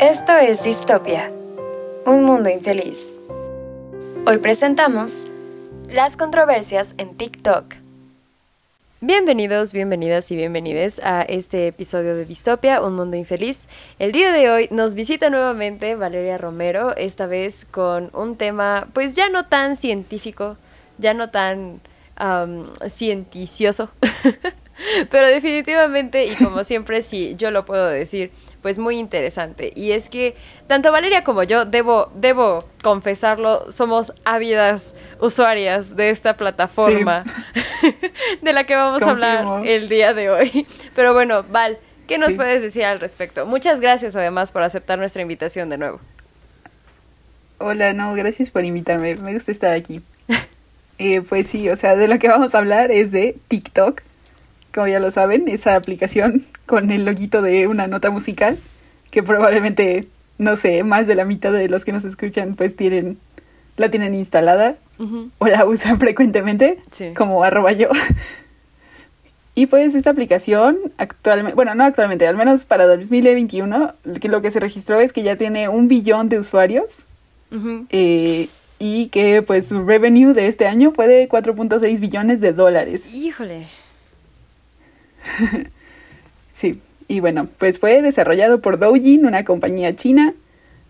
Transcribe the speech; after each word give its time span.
Esto 0.00 0.36
es 0.36 0.62
Distopia, 0.62 1.32
un 2.04 2.24
mundo 2.24 2.50
infeliz. 2.50 3.18
Hoy 4.26 4.36
presentamos 4.36 5.26
las 5.88 6.18
controversias 6.18 6.94
en 6.98 7.16
TikTok. 7.16 7.64
Bienvenidos, 9.00 9.72
bienvenidas 9.72 10.30
y 10.30 10.36
bienvenides 10.36 11.00
a 11.02 11.22
este 11.22 11.68
episodio 11.68 12.14
de 12.14 12.26
Distopia, 12.26 12.82
un 12.82 12.94
mundo 12.94 13.16
infeliz. 13.16 13.68
El 13.98 14.12
día 14.12 14.32
de 14.32 14.50
hoy 14.50 14.68
nos 14.70 14.94
visita 14.94 15.30
nuevamente 15.30 15.94
Valeria 15.94 16.36
Romero, 16.36 16.94
esta 16.94 17.26
vez 17.26 17.64
con 17.64 18.10
un 18.12 18.36
tema 18.36 18.88
pues 18.92 19.14
ya 19.14 19.30
no 19.30 19.46
tan 19.46 19.76
científico, 19.76 20.58
ya 20.98 21.14
no 21.14 21.30
tan 21.30 21.80
cienticioso, 22.86 23.90
pero 25.10 25.26
definitivamente 25.28 26.26
y 26.26 26.34
como 26.36 26.64
siempre 26.64 27.00
si 27.00 27.34
yo 27.36 27.50
lo 27.50 27.64
puedo 27.64 27.88
decir, 27.88 28.30
pues 28.66 28.80
muy 28.80 28.98
interesante. 28.98 29.72
Y 29.76 29.92
es 29.92 30.08
que 30.08 30.34
tanto 30.66 30.90
Valeria 30.90 31.22
como 31.22 31.44
yo, 31.44 31.66
debo, 31.66 32.10
debo 32.16 32.58
confesarlo, 32.82 33.70
somos 33.70 34.12
ávidas 34.24 34.92
usuarias 35.20 35.94
de 35.94 36.10
esta 36.10 36.36
plataforma 36.36 37.22
de 38.42 38.52
la 38.52 38.64
que 38.64 38.74
vamos 38.74 39.02
a 39.02 39.10
hablar 39.10 39.64
el 39.64 39.88
día 39.88 40.14
de 40.14 40.30
hoy. 40.30 40.66
Pero 40.96 41.14
bueno, 41.14 41.44
Val, 41.48 41.78
¿qué 42.08 42.18
nos 42.18 42.34
puedes 42.34 42.60
decir 42.60 42.82
al 42.82 42.98
respecto? 42.98 43.46
Muchas 43.46 43.80
gracias 43.80 44.16
además 44.16 44.50
por 44.50 44.64
aceptar 44.64 44.98
nuestra 44.98 45.22
invitación 45.22 45.70
de 45.70 45.78
nuevo. 45.78 46.00
Hola, 47.58 47.92
no, 47.92 48.14
gracias 48.14 48.50
por 48.50 48.64
invitarme. 48.64 49.14
Me 49.14 49.32
gusta 49.32 49.52
estar 49.52 49.74
aquí. 49.74 50.02
Eh, 50.98 51.20
pues 51.20 51.46
sí, 51.46 51.68
o 51.68 51.76
sea, 51.76 51.94
de 51.94 52.08
lo 52.08 52.18
que 52.18 52.26
vamos 52.26 52.54
a 52.54 52.58
hablar 52.58 52.90
es 52.90 53.12
de 53.12 53.36
TikTok. 53.48 54.00
Como 54.76 54.88
ya 54.88 55.00
lo 55.00 55.10
saben, 55.10 55.48
esa 55.48 55.74
aplicación 55.74 56.44
con 56.66 56.90
el 56.90 57.06
loguito 57.06 57.40
de 57.40 57.66
una 57.66 57.86
nota 57.86 58.10
musical, 58.10 58.58
que 59.10 59.22
probablemente, 59.22 60.06
no 60.36 60.54
sé, 60.54 60.84
más 60.84 61.06
de 61.06 61.14
la 61.14 61.24
mitad 61.24 61.50
de 61.50 61.66
los 61.70 61.86
que 61.86 61.92
nos 61.92 62.04
escuchan 62.04 62.56
pues 62.56 62.76
tienen, 62.76 63.16
la 63.78 63.88
tienen 63.88 64.14
instalada 64.14 64.76
o 65.38 65.46
la 65.46 65.64
usan 65.64 65.98
frecuentemente, 65.98 66.78
como 67.16 67.42
arroba 67.42 67.72
yo. 67.72 67.88
Y 69.54 69.64
pues 69.64 69.94
esta 69.94 70.10
aplicación 70.10 70.76
actualmente, 70.98 71.54
bueno, 71.54 71.74
no 71.74 71.84
actualmente, 71.84 72.26
al 72.26 72.36
menos 72.36 72.66
para 72.66 72.86
2021, 72.86 73.94
que 74.20 74.28
lo 74.28 74.42
que 74.42 74.50
se 74.50 74.60
registró 74.60 75.00
es 75.00 75.14
que 75.14 75.22
ya 75.22 75.36
tiene 75.36 75.70
un 75.70 75.88
billón 75.88 76.28
de 76.28 76.38
usuarios 76.38 77.06
eh, 77.88 78.50
y 78.78 79.06
que 79.06 79.40
pues 79.40 79.68
su 79.68 79.86
revenue 79.86 80.34
de 80.34 80.48
este 80.48 80.66
año 80.66 80.92
fue 80.92 81.08
de 81.08 81.30
4.6 81.30 81.98
billones 81.98 82.42
de 82.42 82.52
dólares. 82.52 83.14
Híjole. 83.14 83.68
Sí, 86.54 86.80
y 87.06 87.20
bueno, 87.20 87.48
pues 87.58 87.78
fue 87.78 88.00
desarrollado 88.00 88.62
por 88.62 88.78
Doujin, 88.78 89.26
una 89.26 89.44
compañía 89.44 89.94
china, 89.94 90.32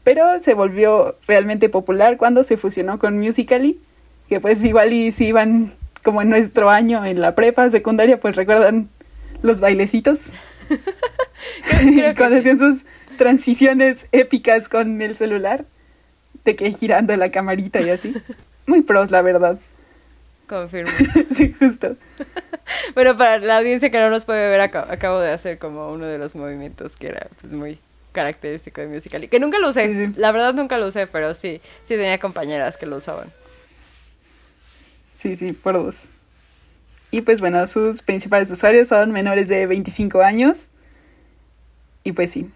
pero 0.05 0.39
se 0.39 0.55
volvió 0.55 1.17
realmente 1.27 1.69
popular 1.69 2.19
cuando 2.19 2.45
se 2.45 2.57
fusionó 2.57 3.01
con 3.01 3.19
Musical.ly, 3.19 3.77
que 4.29 4.39
pues 4.39 4.63
igual 4.63 4.93
y 4.93 5.11
si 5.11 5.27
iban 5.27 5.73
como 6.05 6.23
en 6.23 6.31
nuestro 6.31 6.71
año 6.71 7.05
en 7.05 7.21
la 7.21 7.35
prepa 7.35 7.69
secundaria, 7.69 8.21
pues 8.21 8.37
recuerdan 8.37 8.89
los 9.43 9.59
bailecitos. 9.59 10.33
cuando 12.17 12.37
hacían 12.37 12.61
sus 12.61 12.85
transiciones 13.17 14.07
épicas 14.13 14.69
con 14.69 15.01
el 15.03 15.17
celular, 15.17 15.65
de 16.45 16.55
que 16.55 16.71
girando 16.71 17.17
la 17.17 17.31
camarita 17.31 17.81
y 17.81 17.91
así. 17.91 18.15
Muy 18.67 18.83
pros, 18.83 19.11
la 19.11 19.23
verdad. 19.23 19.59
Confirmo. 20.49 20.91
sí, 21.31 21.53
justo. 21.59 21.97
bueno, 22.95 23.17
para 23.17 23.39
la 23.39 23.59
audiencia 23.59 23.91
que 23.91 23.99
no 23.99 24.11
nos 24.11 24.25
puede 24.25 24.49
ver, 24.49 24.61
acabo, 24.61 25.21
de 25.21 25.33
hacer 25.33 25.59
como 25.59 25.91
uno 25.91 26.07
de 26.07 26.19
los 26.19 26.35
movimientos 26.37 26.97
que 26.97 27.09
era 27.09 27.29
pues, 27.41 27.53
muy 27.53 27.79
característico 28.13 28.81
de 28.81 28.87
Musical.ly. 28.87 29.29
Que 29.29 29.41
nunca 29.41 29.59
lo 29.59 29.69
usé, 29.69 30.13
la 30.17 30.33
verdad 30.33 30.55
nunca 30.55 30.79
lo 30.79 30.87
usé, 30.87 31.07
pero 31.07 31.35
sí, 31.35 31.61
sí 31.85 31.95
tenía 31.95 32.19
compañeras 32.19 32.77
que 32.77 32.87
lo 32.87 32.97
usaban. 32.97 33.31
Sí, 35.15 35.37
sí, 35.37 35.53
por 35.53 35.75
dos. 35.75 36.07
Y 37.11 37.23
pues 37.23 37.41
bueno, 37.41 37.67
sus 37.67 38.03
principales 38.03 38.51
usuarios 38.51 38.89
son 38.89 39.13
menores 39.13 39.49
de 39.49 39.67
25 39.67 40.23
años. 40.23 40.69
Y 42.05 42.13
pues 42.13 42.31
sí, 42.31 42.51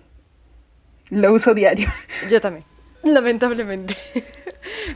lo 1.09 1.33
uso 1.33 1.55
diario. 1.55 1.89
Yo 2.31 2.41
también, 2.41 2.65
lamentablemente. 3.03 3.97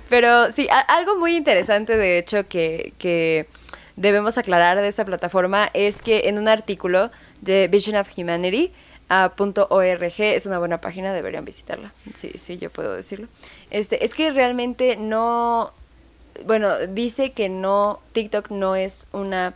Pero 0.08 0.50
sí, 0.52 0.68
algo 0.88 1.16
muy 1.16 1.36
interesante 1.36 1.96
de 1.96 2.18
hecho 2.18 2.48
que, 2.48 3.46
debemos 3.96 4.38
aclarar 4.38 4.80
de 4.80 4.88
esta 4.88 5.04
plataforma 5.04 5.70
es 5.72 6.02
que 6.02 6.28
en 6.28 6.38
un 6.38 6.48
artículo 6.48 7.12
de 7.42 7.68
Vision 7.68 7.96
of 7.96 8.08
Humanity, 8.16 8.72
es 10.18 10.46
una 10.46 10.58
buena 10.58 10.80
página, 10.80 11.12
deberían 11.12 11.44
visitarla. 11.44 11.92
Sí, 12.16 12.32
sí, 12.38 12.58
yo 12.58 12.70
puedo 12.70 12.92
decirlo. 12.94 13.28
Este, 13.70 14.04
es 14.04 14.14
que 14.14 14.32
realmente 14.32 14.96
no, 14.96 15.72
bueno, 16.44 16.86
dice 16.88 17.32
que 17.32 17.48
no, 17.48 18.00
TikTok 18.12 18.50
no 18.50 18.74
es 18.74 19.08
una 19.12 19.54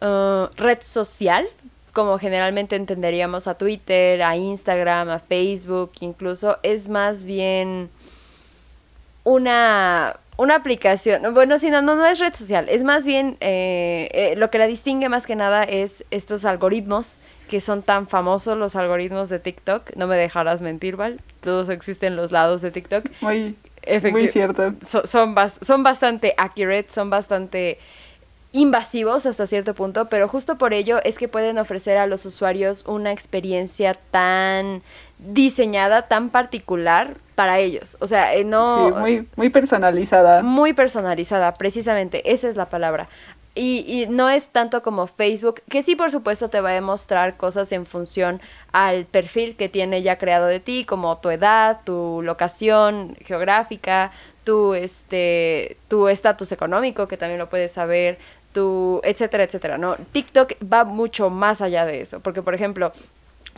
uh, 0.00 0.46
red 0.56 0.78
social, 0.82 1.48
como 1.92 2.18
generalmente 2.18 2.76
entenderíamos 2.76 3.46
a 3.46 3.54
Twitter, 3.54 4.22
a 4.22 4.36
Instagram, 4.36 5.10
a 5.10 5.18
Facebook, 5.18 5.92
incluso, 6.00 6.58
es 6.62 6.88
más 6.88 7.24
bien 7.24 7.90
una, 9.24 10.16
una 10.36 10.56
aplicación, 10.56 11.34
bueno, 11.34 11.58
si 11.58 11.70
no, 11.70 11.82
no, 11.82 12.04
es 12.06 12.18
red 12.18 12.34
social, 12.34 12.68
es 12.68 12.84
más 12.84 13.06
bien 13.06 13.36
eh, 13.40 14.08
eh, 14.12 14.34
lo 14.36 14.50
que 14.50 14.58
la 14.58 14.66
distingue 14.66 15.08
más 15.08 15.26
que 15.26 15.36
nada 15.36 15.62
es 15.64 16.04
estos 16.10 16.44
algoritmos 16.44 17.18
que 17.48 17.60
son 17.60 17.82
tan 17.82 18.08
famosos, 18.08 18.56
los 18.56 18.76
algoritmos 18.76 19.28
de 19.28 19.38
TikTok, 19.38 19.94
no 19.96 20.06
me 20.06 20.16
dejarás 20.16 20.62
mentir, 20.62 20.96
Val, 20.96 21.20
todos 21.40 21.68
existen 21.68 22.16
los 22.16 22.32
lados 22.32 22.62
de 22.62 22.70
TikTok. 22.70 23.04
Muy, 23.20 23.56
muy 24.10 24.28
cierto. 24.28 24.72
son, 24.86 25.34
son 25.60 25.82
bastante 25.82 26.34
accurate, 26.38 26.86
son 26.88 27.10
bastante 27.10 27.78
invasivos 28.52 29.26
hasta 29.26 29.46
cierto 29.46 29.74
punto, 29.74 30.08
pero 30.08 30.28
justo 30.28 30.58
por 30.58 30.74
ello 30.74 31.02
es 31.04 31.18
que 31.18 31.26
pueden 31.26 31.58
ofrecer 31.58 31.96
a 31.96 32.06
los 32.06 32.26
usuarios 32.26 32.86
una 32.86 33.10
experiencia 33.10 33.94
tan 34.10 34.82
diseñada, 35.18 36.02
tan 36.02 36.28
particular 36.28 37.16
para 37.34 37.58
ellos. 37.58 37.96
O 38.00 38.06
sea, 38.06 38.34
eh, 38.34 38.44
no... 38.44 38.88
Sí, 38.88 38.94
muy, 38.94 39.28
muy 39.36 39.48
personalizada. 39.48 40.42
Muy 40.42 40.72
personalizada, 40.72 41.54
precisamente, 41.54 42.32
esa 42.32 42.48
es 42.48 42.56
la 42.56 42.66
palabra. 42.66 43.08
Y, 43.54 43.84
y, 43.86 44.06
no 44.06 44.30
es 44.30 44.48
tanto 44.48 44.82
como 44.82 45.06
Facebook, 45.06 45.60
que 45.68 45.82
sí, 45.82 45.94
por 45.94 46.10
supuesto, 46.10 46.48
te 46.48 46.60
va 46.62 46.70
a 46.70 46.72
demostrar 46.72 47.36
cosas 47.36 47.70
en 47.72 47.84
función 47.84 48.40
al 48.72 49.04
perfil 49.04 49.56
que 49.56 49.68
tiene 49.68 50.02
ya 50.02 50.16
creado 50.16 50.46
de 50.46 50.58
ti, 50.58 50.86
como 50.86 51.18
tu 51.18 51.28
edad, 51.28 51.80
tu 51.84 52.22
locación 52.22 53.14
geográfica, 53.20 54.10
tu 54.44 54.72
este 54.74 55.76
tu 55.88 56.08
estatus 56.08 56.50
económico, 56.52 57.08
que 57.08 57.18
también 57.18 57.38
lo 57.38 57.50
puedes 57.50 57.72
saber, 57.72 58.18
tu, 58.52 59.00
etcétera, 59.04 59.44
etcétera, 59.44 59.78
¿no? 59.78 59.96
TikTok 60.12 60.52
va 60.70 60.84
mucho 60.84 61.30
más 61.30 61.60
allá 61.60 61.86
de 61.86 62.00
eso, 62.02 62.20
porque 62.20 62.42
por 62.42 62.54
ejemplo, 62.54 62.92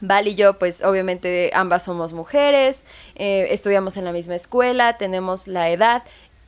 Val 0.07 0.29
y 0.29 0.35
yo, 0.35 0.59
pues 0.59 0.83
obviamente 0.83 1.51
ambas 1.55 1.85
somos 1.85 2.13
mujeres, 2.13 2.85
eh, 3.15 3.49
estudiamos 3.51 3.97
en 3.97 4.05
la 4.05 4.13
misma 4.13 4.35
escuela, 4.35 4.97
tenemos 4.99 5.47
la 5.49 5.71
edad 5.71 6.03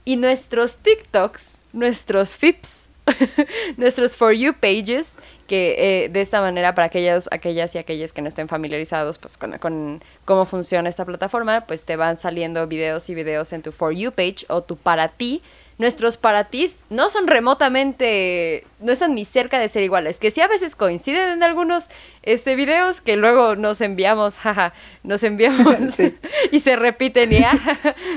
y 0.05 0.17
nuestros 0.17 0.77
TikToks, 0.77 1.59
nuestros 1.73 2.37
FIPS, 2.37 2.89
nuestros 3.77 4.17
For 4.17 4.33
You 4.33 4.55
pages, 4.55 5.19
que 5.47 6.05
eh, 6.05 6.09
de 6.09 6.21
esta 6.21 6.41
manera 6.41 6.75
para 6.75 6.87
aquellos, 6.87 7.29
aquellas 7.31 7.75
y 7.75 7.79
aquellos 7.79 8.13
que 8.13 8.23
no 8.23 8.29
estén 8.29 8.49
familiarizados 8.49 9.19
pues, 9.19 9.37
con, 9.37 9.59
con, 9.59 10.03
cómo 10.25 10.45
funciona 10.45 10.89
esta 10.89 11.05
plataforma, 11.05 11.67
pues 11.67 11.85
te 11.85 11.97
van 11.97 12.17
saliendo 12.17 12.67
videos 12.67 13.09
y 13.09 13.15
videos 13.15 13.53
en 13.53 13.63
tu 13.63 13.73
For 13.73 13.95
You 13.95 14.13
page 14.13 14.47
o 14.49 14.63
tu 14.63 14.77
para 14.77 15.09
ti 15.09 15.43
nuestros 15.79 16.17
para 16.17 16.45
ti 16.45 16.71
no 16.89 17.11
son 17.11 17.27
remotamente, 17.27 18.67
no 18.81 18.93
están 18.93 19.15
ni 19.15 19.25
cerca 19.25 19.59
de 19.59 19.69
ser 19.69 19.83
iguales, 19.83 20.19
que 20.19 20.31
sí 20.31 20.41
a 20.41 20.49
veces 20.49 20.75
coinciden 20.75 21.31
en 21.31 21.43
algunos 21.43 21.89
este, 22.23 22.57
videos 22.57 23.01
que 23.01 23.17
luego 23.17 23.57
nos 23.57 23.81
enviamos, 23.81 24.39
jaja, 24.39 24.73
nos 25.03 25.23
enviamos 25.23 25.77
y 26.51 26.61
se 26.61 26.77
repiten 26.77 27.33
y 27.33 27.39
ah, 27.45 27.59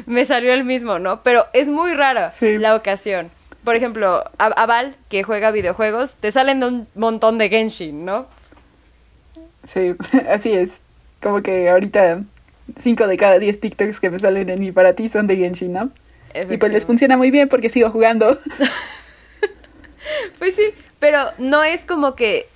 me 0.05 0.25
salió 0.25 0.53
el 0.53 0.63
mismo, 0.63 0.99
¿no? 0.99 1.21
Pero 1.23 1.45
es 1.53 1.67
muy 1.67 1.93
rara 1.93 2.31
la 2.39 2.75
ocasión. 2.75 3.29
Por 3.63 3.75
ejemplo, 3.75 4.23
a, 4.37 4.65
Val, 4.65 4.95
que 5.09 5.23
juega 5.23 5.51
videojuegos, 5.51 6.15
te 6.15 6.31
salen 6.31 6.63
un 6.63 6.87
montón 6.95 7.37
de 7.37 7.49
Genshin, 7.49 8.05
¿no? 8.05 8.25
Sí, 9.65 9.95
así 10.29 10.53
es. 10.53 10.79
Como 11.21 11.43
que 11.43 11.69
ahorita 11.69 12.23
5 12.77 13.07
de 13.07 13.17
cada 13.17 13.37
10 13.37 13.59
TikToks 13.59 13.99
que 13.99 14.09
me 14.09 14.17
salen 14.17 14.49
en 14.49 14.59
mi 14.61 14.71
para 14.71 14.93
ti 14.93 15.09
son 15.09 15.27
de 15.27 15.35
Genshin, 15.35 15.73
¿no? 15.73 15.91
Y 16.33 16.57
pues 16.57 16.71
les 16.71 16.85
funciona 16.85 17.17
muy 17.17 17.31
bien 17.31 17.49
porque 17.49 17.69
sigo 17.69 17.89
jugando. 17.89 18.39
pues 20.39 20.55
sí, 20.55 20.73
pero 20.99 21.25
no 21.37 21.63
es 21.63 21.85
como 21.85 22.15
que 22.15 22.47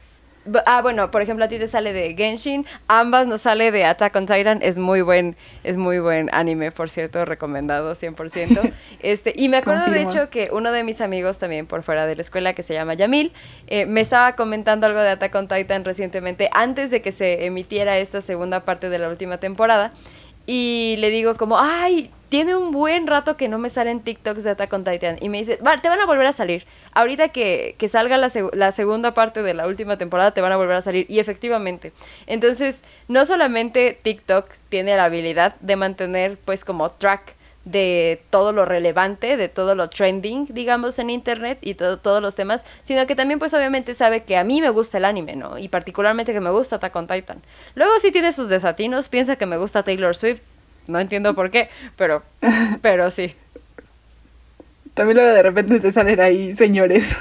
Ah, 0.66 0.82
bueno, 0.82 1.10
por 1.10 1.22
ejemplo, 1.22 1.46
a 1.46 1.48
ti 1.48 1.58
te 1.58 1.68
sale 1.68 1.94
de 1.94 2.16
Genshin, 2.16 2.66
ambas 2.88 3.28
nos 3.28 3.42
sale 3.42 3.72
de 3.72 3.86
Attack 3.86 4.14
on 4.18 4.26
Titan, 4.26 4.60
es 4.62 4.78
muy 4.78 5.02
buen, 5.02 5.38
es 5.64 5.78
muy 5.78 6.00
buen 6.00 6.30
anime, 6.34 6.72
por 6.72 6.90
cierto, 6.90 7.24
recomendado 7.24 7.94
100%. 7.94 8.74
este, 9.02 9.34
y 9.38 9.48
me 9.48 9.58
acuerdo 9.58 9.90
de 9.90 10.02
hecho 10.02 10.30
que 10.30 10.50
uno 10.52 10.74
de 10.74 10.84
mis 10.84 11.00
amigos 11.00 11.40
también 11.40 11.66
por 11.66 11.82
fuera 11.84 12.06
de 12.06 12.18
la 12.18 12.22
escuela, 12.22 12.54
que 12.54 12.62
se 12.62 12.74
llama 12.74 12.94
Yamil, 12.94 13.32
eh, 13.68 13.86
me 13.86 14.02
estaba 14.02 14.36
comentando 14.36 14.86
algo 14.86 15.00
de 15.00 15.12
Attack 15.12 15.34
on 15.34 15.48
Titan 15.48 15.86
recientemente, 15.86 16.50
antes 16.52 16.92
de 16.92 17.02
que 17.02 17.14
se 17.14 17.46
emitiera 17.46 17.98
esta 17.98 18.20
segunda 18.20 18.66
parte 18.66 18.90
de 18.90 19.00
la 19.00 19.08
última 19.08 19.38
temporada, 19.38 19.94
y 20.46 20.96
le 20.98 21.10
digo 21.10 21.36
como, 21.36 21.58
ay, 21.58 22.12
tiene 22.34 22.56
un 22.56 22.72
buen 22.72 23.06
rato 23.06 23.38
que 23.38 23.48
no 23.48 23.60
me 23.60 23.70
salen 23.70 24.00
TikToks 24.00 24.44
de 24.44 24.50
Attack 24.50 24.74
on 24.74 24.84
Titan. 24.84 25.18
Y 25.22 25.30
me 25.30 25.38
dice, 25.38 25.58
te 25.58 25.88
van 25.88 26.00
a 26.00 26.08
volver 26.08 26.26
a 26.26 26.34
salir. 26.34 26.66
Ahorita 26.92 27.30
que, 27.30 27.76
que 27.78 27.88
salga 27.88 28.18
la, 28.18 28.72
segunda 28.72 29.14
parte 29.14 29.44
de 29.44 29.54
la 29.54 29.68
última 29.68 30.00
temporada, 30.00 30.32
te 30.32 30.42
van 30.42 30.52
a 30.52 30.58
volver 30.58 30.78
a 30.78 30.82
salir. 30.82 31.06
Y 31.10 31.20
efectivamente. 31.20 31.94
Entonces, 32.26 32.84
no 33.08 33.28
solamente 33.28 34.00
TikTok 34.02 34.50
tiene 34.70 34.98
la 34.98 35.06
habilidad 35.06 35.54
de 35.60 35.76
mantener, 35.76 36.40
pues, 36.44 36.66
como 36.66 36.90
track 36.90 37.36
de 37.66 38.24
todo 38.32 38.52
lo 38.52 38.66
relevante, 38.66 39.38
de 39.38 39.48
todo 39.48 39.76
lo 39.76 39.92
trending, 39.92 40.48
digamos, 40.56 40.98
en 40.98 41.12
internet 41.12 41.60
y 41.62 41.76
todos 41.76 42.20
los 42.20 42.34
temas, 42.34 42.66
sino 42.82 43.06
que 43.06 43.16
también 43.16 43.38
pues 43.38 43.54
obviamente 43.54 43.94
sabe 43.94 44.24
que 44.24 44.38
a 44.38 44.44
mí 44.44 44.60
me 44.60 44.70
gusta 44.70 44.98
el 44.98 45.06
anime, 45.06 45.36
¿no? 45.36 45.60
Y 45.60 45.70
particularmente 45.70 46.34
que 46.34 46.42
me 46.42 46.50
gusta 46.50 46.78
Attack 46.78 46.96
on 46.96 47.08
Titan. 47.08 47.42
Luego 47.76 47.94
sí 48.02 48.12
tiene 48.12 48.34
sus 48.34 48.50
desatinos, 48.50 49.08
piensa 49.08 49.38
que 49.38 49.46
me 49.46 49.56
gusta 49.56 49.84
Taylor 49.84 50.16
Swift, 50.16 50.42
no 50.88 51.00
entiendo 51.00 51.36
por 51.36 51.52
qué, 51.52 51.70
pero, 51.96 52.24
pero 52.82 53.12
sí. 53.12 53.36
También 54.94 55.18
luego 55.18 55.34
de 55.34 55.44
repente 55.44 55.80
te 55.80 55.92
salen 55.92 56.20
ahí 56.20 56.56
señores 56.56 57.18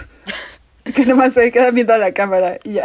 que 0.95 1.07
nomás 1.07 1.35
se 1.35 1.51
quedan 1.51 1.75
viendo 1.75 1.95
a 1.95 1.99
la 1.99 2.13
cámara 2.13 2.59
y 2.65 2.75
ya. 2.75 2.85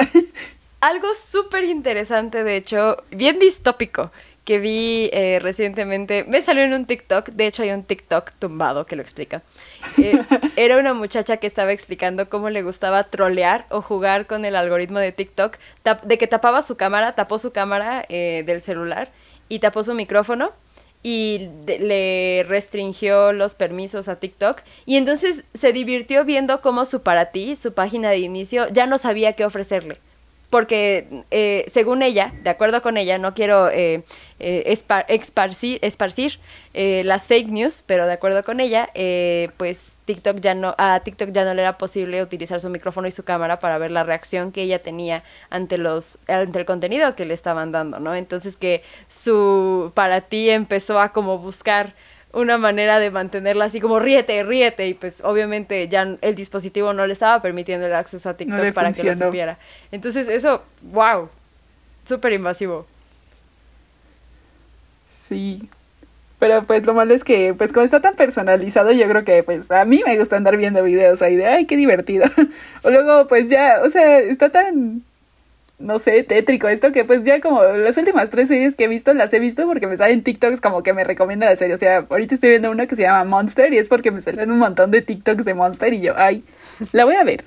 Algo 0.79 1.13
súper 1.15 1.63
interesante, 1.63 2.43
de 2.43 2.55
hecho, 2.55 3.03
bien 3.09 3.39
distópico, 3.39 4.11
que 4.45 4.59
vi 4.59 5.09
eh, 5.11 5.39
recientemente, 5.41 6.23
me 6.25 6.41
salió 6.41 6.63
en 6.63 6.73
un 6.73 6.85
TikTok, 6.85 7.29
de 7.29 7.47
hecho 7.47 7.63
hay 7.63 7.71
un 7.71 7.83
TikTok 7.83 8.31
tumbado 8.39 8.85
que 8.85 8.95
lo 8.95 9.01
explica. 9.01 9.41
Eh, 9.97 10.21
era 10.55 10.77
una 10.77 10.93
muchacha 10.93 11.35
que 11.35 11.47
estaba 11.47 11.73
explicando 11.73 12.29
cómo 12.29 12.49
le 12.49 12.61
gustaba 12.61 13.03
trolear 13.03 13.65
o 13.69 13.81
jugar 13.81 14.27
con 14.27 14.45
el 14.45 14.55
algoritmo 14.55 14.99
de 14.99 15.11
TikTok, 15.11 15.57
de 16.03 16.17
que 16.17 16.27
tapaba 16.27 16.61
su 16.61 16.77
cámara, 16.77 17.13
tapó 17.15 17.39
su 17.39 17.51
cámara 17.51 18.05
eh, 18.07 18.43
del 18.45 18.61
celular 18.61 19.09
y 19.49 19.59
tapó 19.59 19.83
su 19.83 19.93
micrófono 19.95 20.53
y 21.09 21.49
le 21.65 22.43
restringió 22.49 23.31
los 23.31 23.55
permisos 23.55 24.09
a 24.09 24.19
TikTok. 24.19 24.61
Y 24.85 24.97
entonces 24.97 25.45
se 25.53 25.71
divirtió 25.71 26.25
viendo 26.25 26.59
cómo 26.59 26.83
su 26.83 27.01
para 27.01 27.27
ti, 27.31 27.55
su 27.55 27.73
página 27.73 28.09
de 28.09 28.17
inicio, 28.17 28.67
ya 28.73 28.87
no 28.87 28.97
sabía 28.97 29.31
qué 29.31 29.45
ofrecerle 29.45 29.99
porque 30.49 31.23
eh, 31.29 31.65
según 31.69 32.01
ella, 32.01 32.33
de 32.43 32.49
acuerdo 32.49 32.81
con 32.81 32.97
ella, 32.97 33.17
no 33.17 33.33
quiero 33.33 33.69
eh, 33.69 34.03
eh, 34.39 34.63
esparcir, 35.09 36.39
las 36.73 37.27
fake 37.27 37.49
news, 37.49 37.83
pero 37.85 38.05
de 38.05 38.13
acuerdo 38.13 38.43
con 38.43 38.59
ella, 38.59 38.89
pues 39.57 39.95
TikTok 40.05 40.39
ya 40.39 40.53
no, 40.53 40.75
a 40.77 41.01
TikTok 41.01 41.31
ya 41.31 41.43
no 41.43 41.53
le 41.53 41.63
era 41.63 41.77
posible 41.77 42.21
utilizar 42.21 42.61
su 42.61 42.69
micrófono 42.69 43.07
y 43.07 43.11
su 43.11 43.23
cámara 43.23 43.59
para 43.59 43.77
ver 43.77 43.91
la 43.91 44.03
reacción 44.03 44.51
que 44.51 44.61
ella 44.61 44.81
tenía 44.81 45.23
ante 45.49 45.77
los, 45.77 46.19
ante 46.27 46.59
el 46.59 46.65
contenido 46.65 47.15
que 47.15 47.25
le 47.25 47.33
estaban 47.33 47.71
dando, 47.71 47.99
¿no? 47.99 48.15
Entonces 48.15 48.55
que 48.55 48.83
su 49.09 49.91
para 49.95 50.21
ti 50.21 50.49
empezó 50.49 50.99
a 50.99 51.13
como 51.13 51.39
buscar 51.39 51.93
una 52.37 52.57
manera 52.57 52.99
de 52.99 53.09
mantenerla 53.11 53.65
así 53.65 53.79
como 53.79 53.99
ríete, 53.99 54.43
ríete 54.43 54.87
y 54.87 54.93
pues 54.93 55.23
obviamente 55.23 55.87
ya 55.87 56.17
el 56.21 56.35
dispositivo 56.35 56.93
no 56.93 57.07
le 57.07 57.13
estaba 57.13 57.41
permitiendo 57.41 57.87
el 57.87 57.93
acceso 57.93 58.29
a 58.29 58.35
TikTok 58.35 58.73
para 58.73 58.91
que 58.91 59.03
lo 59.03 59.15
supiera. 59.15 59.57
Entonces 59.91 60.27
eso, 60.27 60.63
wow, 60.81 61.29
súper 62.05 62.33
invasivo. 62.33 62.85
Sí, 65.09 65.67
pero 66.39 66.63
pues 66.63 66.85
lo 66.85 66.93
malo 66.93 67.13
es 67.13 67.23
que 67.23 67.53
pues 67.55 67.73
como 67.73 67.83
está 67.83 67.99
tan 67.99 68.13
personalizado 68.13 68.91
yo 68.91 69.07
creo 69.09 69.25
que 69.25 69.41
pues 69.41 69.69
a 69.71 69.83
mí 69.85 70.03
me 70.05 70.17
gusta 70.17 70.37
andar 70.37 70.55
viendo 70.55 70.83
videos 70.83 71.21
ahí 71.21 71.35
de 71.35 71.47
ay 71.47 71.65
qué 71.65 71.75
divertido. 71.75 72.25
o 72.83 72.89
luego 72.89 73.27
pues 73.27 73.49
ya, 73.49 73.81
o 73.83 73.89
sea, 73.89 74.19
está 74.19 74.49
tan 74.49 75.03
no 75.79 75.99
sé, 75.99 76.23
tétrico 76.23 76.67
esto, 76.67 76.91
que 76.91 77.05
pues 77.05 77.23
ya 77.23 77.39
como 77.39 77.61
las 77.63 77.97
últimas 77.97 78.29
tres 78.29 78.47
series 78.47 78.75
que 78.75 78.85
he 78.85 78.87
visto 78.87 79.13
las 79.13 79.31
he 79.33 79.39
visto 79.39 79.65
porque 79.67 79.85
me 79.85 79.95
salen 79.95 80.23
TikToks 80.23 80.59
como 80.59 80.81
que 80.81 80.93
me 80.93 81.03
recomienda 81.03 81.45
la 81.45 81.55
serie. 81.55 81.75
O 81.75 81.77
sea, 81.77 82.05
ahorita 82.09 82.33
estoy 82.33 82.49
viendo 82.49 82.71
una 82.71 82.87
que 82.87 82.95
se 82.95 83.03
llama 83.03 83.23
Monster 83.25 83.73
y 83.73 83.77
es 83.77 83.87
porque 83.87 84.09
me 84.11 84.21
salen 84.21 84.51
un 84.51 84.57
montón 84.57 84.89
de 84.89 85.01
TikToks 85.01 85.45
de 85.45 85.53
Monster 85.53 85.93
y 85.93 86.01
yo, 86.01 86.13
ay, 86.17 86.43
la 86.91 87.05
voy 87.05 87.15
a 87.15 87.23
ver. 87.23 87.43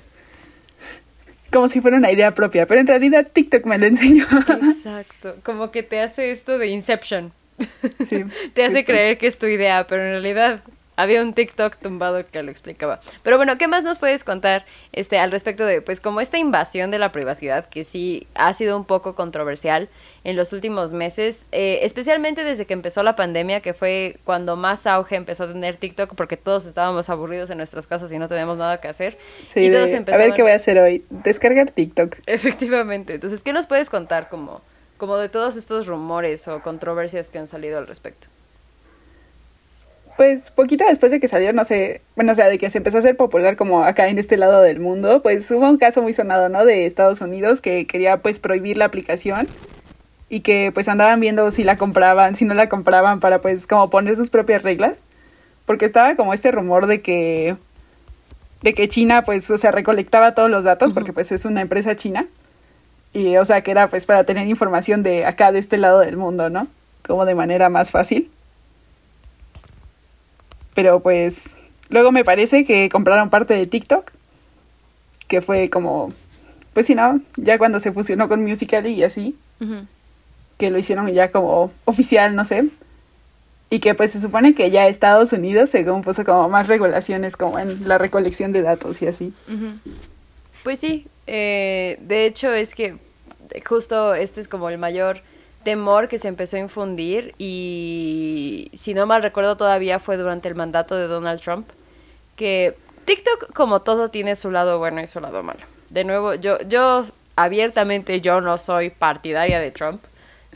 Como 1.51 1.67
si 1.67 1.81
fuera 1.81 1.97
una 1.97 2.11
idea 2.11 2.33
propia, 2.33 2.65
pero 2.65 2.79
en 2.79 2.87
realidad 2.87 3.27
TikTok 3.31 3.65
me 3.65 3.77
lo 3.77 3.85
enseñó. 3.85 4.25
Exacto, 4.77 5.35
como 5.43 5.71
que 5.71 5.83
te 5.83 5.99
hace 5.99 6.31
esto 6.31 6.57
de 6.57 6.67
Inception. 6.67 7.33
Sí. 8.05 8.23
te 8.53 8.63
hace 8.63 8.85
creer 8.85 9.17
que 9.17 9.27
es 9.27 9.37
tu 9.37 9.47
idea, 9.47 9.85
pero 9.87 10.03
en 10.03 10.11
realidad 10.11 10.61
había 11.01 11.21
un 11.21 11.33
TikTok 11.33 11.77
tumbado 11.77 12.25
que 12.27 12.43
lo 12.43 12.51
explicaba. 12.51 12.99
Pero 13.23 13.37
bueno, 13.37 13.57
¿qué 13.57 13.67
más 13.67 13.83
nos 13.83 13.99
puedes 13.99 14.23
contar 14.23 14.65
este, 14.93 15.17
al 15.17 15.31
respecto 15.31 15.65
de, 15.65 15.81
pues, 15.81 15.99
como 15.99 16.21
esta 16.21 16.37
invasión 16.37 16.91
de 16.91 16.99
la 16.99 17.11
privacidad 17.11 17.67
que 17.67 17.83
sí 17.83 18.27
ha 18.35 18.53
sido 18.53 18.77
un 18.77 18.85
poco 18.85 19.15
controversial 19.15 19.89
en 20.23 20.35
los 20.35 20.53
últimos 20.53 20.93
meses, 20.93 21.47
eh, 21.51 21.79
especialmente 21.81 22.43
desde 22.43 22.65
que 22.65 22.73
empezó 22.73 23.01
la 23.01 23.15
pandemia, 23.15 23.61
que 23.61 23.73
fue 23.73 24.17
cuando 24.23 24.55
más 24.55 24.85
auge 24.85 25.15
empezó 25.15 25.45
a 25.45 25.47
tener 25.47 25.77
TikTok, 25.77 26.15
porque 26.15 26.37
todos 26.37 26.65
estábamos 26.65 27.09
aburridos 27.09 27.49
en 27.49 27.57
nuestras 27.57 27.87
casas 27.87 28.11
y 28.11 28.19
no 28.19 28.27
teníamos 28.27 28.57
nada 28.57 28.79
que 28.79 28.87
hacer. 28.87 29.17
Sí, 29.45 29.61
y 29.61 29.71
todos 29.71 29.89
a 29.91 30.17
ver 30.17 30.33
qué 30.33 30.43
voy 30.43 30.51
a 30.51 30.55
hacer 30.55 30.77
hoy, 30.77 31.03
descargar 31.09 31.71
TikTok. 31.71 32.17
Efectivamente. 32.27 33.15
Entonces, 33.15 33.41
¿qué 33.41 33.53
nos 33.53 33.65
puedes 33.65 33.89
contar 33.89 34.29
como, 34.29 34.61
como 34.97 35.17
de 35.17 35.29
todos 35.29 35.55
estos 35.57 35.87
rumores 35.87 36.47
o 36.47 36.61
controversias 36.61 37.29
que 37.29 37.39
han 37.39 37.47
salido 37.47 37.79
al 37.79 37.87
respecto? 37.87 38.27
Pues 40.21 40.51
poquito 40.51 40.85
después 40.87 41.11
de 41.11 41.19
que 41.19 41.27
salió, 41.27 41.51
no 41.51 41.63
sé, 41.63 42.03
bueno, 42.15 42.33
o 42.33 42.35
sea, 42.35 42.47
de 42.47 42.59
que 42.59 42.69
se 42.69 42.77
empezó 42.77 42.97
a 42.97 42.99
hacer 42.99 43.17
popular 43.17 43.55
como 43.55 43.83
acá 43.83 44.07
en 44.07 44.19
este 44.19 44.37
lado 44.37 44.61
del 44.61 44.79
mundo, 44.79 45.23
pues 45.23 45.49
hubo 45.49 45.67
un 45.67 45.79
caso 45.79 46.03
muy 46.03 46.13
sonado, 46.13 46.47
¿no? 46.47 46.63
De 46.63 46.85
Estados 46.85 47.21
Unidos 47.21 47.59
que 47.59 47.87
quería 47.87 48.21
pues 48.21 48.37
prohibir 48.37 48.77
la 48.77 48.85
aplicación 48.85 49.47
y 50.29 50.41
que 50.41 50.69
pues 50.75 50.87
andaban 50.89 51.19
viendo 51.19 51.49
si 51.49 51.63
la 51.63 51.75
compraban, 51.75 52.35
si 52.35 52.45
no 52.45 52.53
la 52.53 52.69
compraban 52.69 53.19
para 53.19 53.41
pues 53.41 53.65
como 53.65 53.89
poner 53.89 54.15
sus 54.15 54.29
propias 54.29 54.61
reglas, 54.61 55.01
porque 55.65 55.85
estaba 55.85 56.15
como 56.15 56.35
este 56.35 56.51
rumor 56.51 56.85
de 56.85 57.01
que 57.01 57.57
de 58.61 58.75
que 58.75 58.87
China 58.89 59.23
pues 59.23 59.49
o 59.49 59.57
sea 59.57 59.71
recolectaba 59.71 60.35
todos 60.35 60.51
los 60.51 60.63
datos 60.63 60.93
porque 60.93 61.13
pues 61.13 61.31
es 61.31 61.45
una 61.45 61.61
empresa 61.61 61.95
china 61.95 62.27
y 63.11 63.37
o 63.37 63.45
sea 63.45 63.61
que 63.61 63.71
era 63.71 63.87
pues 63.89 64.05
para 64.05 64.23
tener 64.23 64.47
información 64.47 65.01
de 65.01 65.25
acá 65.25 65.51
de 65.51 65.57
este 65.57 65.79
lado 65.79 65.97
del 66.01 66.15
mundo, 66.15 66.51
¿no? 66.51 66.67
Como 67.07 67.25
de 67.25 67.33
manera 67.33 67.69
más 67.69 67.89
fácil. 67.89 68.29
Pero 70.73 71.01
pues 71.01 71.57
luego 71.89 72.11
me 72.11 72.23
parece 72.23 72.65
que 72.65 72.89
compraron 72.89 73.29
parte 73.29 73.53
de 73.53 73.65
TikTok, 73.65 74.11
que 75.27 75.41
fue 75.41 75.69
como, 75.69 76.13
pues 76.73 76.85
si 76.85 76.95
no, 76.95 77.21
ya 77.37 77.57
cuando 77.57 77.79
se 77.79 77.91
fusionó 77.91 78.27
con 78.27 78.43
Musical.ly 78.43 78.93
y 78.93 79.03
así, 79.03 79.35
que 80.57 80.71
lo 80.71 80.77
hicieron 80.77 81.07
ya 81.11 81.31
como 81.31 81.71
oficial, 81.85 82.35
no 82.35 82.45
sé. 82.45 82.67
Y 83.69 83.79
que 83.79 83.95
pues 83.95 84.11
se 84.11 84.19
supone 84.19 84.53
que 84.53 84.69
ya 84.69 84.87
Estados 84.87 85.31
Unidos, 85.31 85.69
según 85.69 86.01
puso 86.01 86.25
como 86.25 86.49
más 86.49 86.67
regulaciones 86.67 87.37
como 87.37 87.57
en 87.57 87.87
la 87.87 87.97
recolección 87.97 88.51
de 88.51 88.61
datos 88.61 89.01
y 89.01 89.07
así. 89.07 89.33
Pues 90.63 90.79
sí, 90.79 91.07
eh, 91.27 91.97
de 92.01 92.25
hecho 92.25 92.51
es 92.53 92.75
que 92.75 92.97
justo 93.65 94.13
este 94.13 94.41
es 94.41 94.47
como 94.47 94.69
el 94.69 94.77
mayor 94.77 95.21
temor 95.63 96.07
que 96.07 96.19
se 96.19 96.27
empezó 96.27 96.57
a 96.57 96.59
infundir 96.59 97.33
y 97.37 98.71
si 98.73 98.93
no 98.93 99.05
mal 99.05 99.23
recuerdo 99.23 99.57
todavía 99.57 99.99
fue 99.99 100.17
durante 100.17 100.47
el 100.47 100.55
mandato 100.55 100.95
de 100.95 101.07
Donald 101.07 101.41
Trump 101.41 101.69
que 102.35 102.75
TikTok 103.05 103.53
como 103.53 103.81
todo 103.81 104.09
tiene 104.09 104.35
su 104.35 104.51
lado 104.51 104.79
bueno 104.79 105.01
y 105.01 105.07
su 105.07 105.19
lado 105.19 105.43
malo. 105.43 105.61
De 105.89 106.03
nuevo, 106.03 106.35
yo 106.35 106.59
yo 106.67 107.05
abiertamente 107.35 108.21
yo 108.21 108.41
no 108.41 108.57
soy 108.57 108.89
partidaria 108.89 109.59
de 109.59 109.71
Trump. 109.71 110.03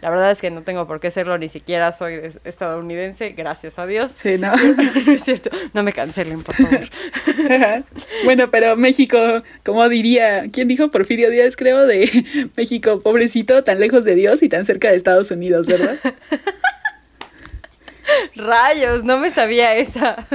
La 0.05 0.11
verdad 0.11 0.29
es 0.29 0.39
que 0.39 0.51
no 0.51 0.61
tengo 0.61 0.85
por 0.85 0.99
qué 0.99 1.09
serlo, 1.09 1.35
ni 1.39 1.49
siquiera 1.49 1.91
soy 1.91 2.19
estadounidense, 2.43 3.31
gracias 3.31 3.79
a 3.79 3.87
Dios. 3.87 4.11
Sí, 4.11 4.37
¿no? 4.37 4.53
es 5.07 5.23
cierto, 5.23 5.49
no 5.73 5.81
me 5.81 5.93
cancelen, 5.93 6.43
por 6.43 6.53
favor. 6.53 6.87
bueno, 8.23 8.51
pero 8.51 8.75
México, 8.75 9.17
como 9.63 9.89
diría, 9.89 10.45
¿quién 10.53 10.67
dijo? 10.67 10.91
Porfirio 10.91 11.31
Díaz, 11.31 11.55
creo, 11.55 11.87
de 11.87 12.23
México, 12.55 12.99
pobrecito, 12.99 13.63
tan 13.63 13.79
lejos 13.79 14.05
de 14.05 14.13
Dios 14.13 14.43
y 14.43 14.49
tan 14.49 14.67
cerca 14.67 14.91
de 14.91 14.97
Estados 14.97 15.31
Unidos, 15.31 15.65
¿verdad? 15.65 15.97
Rayos, 18.35 19.03
no 19.03 19.17
me 19.17 19.31
sabía 19.31 19.75
esa. 19.75 20.27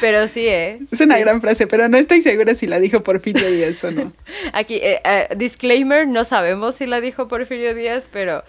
Pero 0.00 0.26
sí, 0.26 0.48
¿eh? 0.48 0.80
Es 0.90 1.00
una 1.00 1.18
gran 1.18 1.40
frase, 1.40 1.68
pero 1.68 1.88
no 1.88 1.98
estoy 1.98 2.20
segura 2.20 2.56
si 2.56 2.66
la 2.66 2.80
dijo 2.80 3.04
Porfirio 3.04 3.48
Díaz 3.48 3.84
o 3.84 3.92
no. 3.92 4.12
Aquí, 4.52 4.74
eh, 4.74 5.00
eh, 5.04 5.28
disclaimer, 5.36 6.08
no 6.08 6.24
sabemos 6.24 6.74
si 6.74 6.86
la 6.86 7.00
dijo 7.00 7.28
Porfirio 7.28 7.76
Díaz, 7.76 8.10
pero 8.12 8.42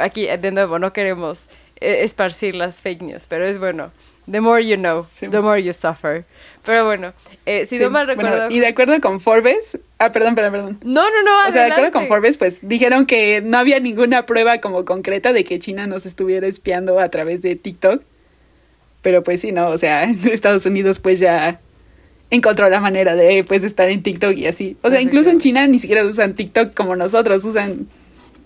aquí 0.00 0.26
de 0.26 0.50
nuevo 0.50 0.78
no 0.78 0.92
queremos 0.92 1.48
eh, 1.80 2.04
esparcir 2.04 2.54
las 2.54 2.80
fake 2.80 3.02
news, 3.02 3.26
pero 3.26 3.44
es 3.44 3.58
bueno. 3.58 3.90
The 4.30 4.40
more 4.40 4.64
you 4.64 4.76
know, 4.76 5.06
the 5.20 5.40
more 5.40 5.62
you 5.62 5.72
suffer. 5.74 6.24
Pero 6.64 6.86
bueno, 6.86 7.12
eh, 7.44 7.66
si 7.66 7.78
no 7.78 7.90
mal 7.90 8.06
recuerdo. 8.06 8.50
y 8.50 8.58
de 8.58 8.68
acuerdo 8.68 8.98
con 9.00 9.20
Forbes. 9.20 9.78
Ah, 9.98 10.12
perdón, 10.12 10.34
perdón, 10.34 10.52
perdón. 10.52 10.78
No, 10.82 11.02
no, 11.02 11.22
no. 11.22 11.48
O 11.48 11.52
sea, 11.52 11.66
de 11.66 11.72
acuerdo 11.72 11.92
con 11.92 12.06
Forbes, 12.08 12.38
pues 12.38 12.60
dijeron 12.62 13.04
que 13.04 13.42
no 13.42 13.58
había 13.58 13.80
ninguna 13.80 14.24
prueba 14.24 14.58
como 14.58 14.86
concreta 14.86 15.34
de 15.34 15.44
que 15.44 15.58
China 15.58 15.86
nos 15.86 16.06
estuviera 16.06 16.46
espiando 16.46 17.00
a 17.00 17.10
través 17.10 17.42
de 17.42 17.56
TikTok. 17.56 18.02
Pero 19.02 19.22
pues 19.22 19.42
sí, 19.42 19.52
no, 19.52 19.68
o 19.68 19.76
sea, 19.76 20.04
Estados 20.32 20.64
Unidos 20.64 21.00
pues 21.00 21.20
ya 21.20 21.60
encontró 22.30 22.68
la 22.70 22.80
manera 22.80 23.14
de 23.14 23.44
pues 23.44 23.62
estar 23.62 23.90
en 23.90 24.02
TikTok 24.02 24.34
y 24.34 24.46
así. 24.46 24.78
O 24.80 24.88
sea, 24.88 25.02
incluso 25.02 25.28
en 25.28 25.40
China 25.40 25.66
ni 25.66 25.78
siquiera 25.78 26.02
usan 26.04 26.34
TikTok 26.34 26.72
como 26.72 26.96
nosotros, 26.96 27.44
usan 27.44 27.88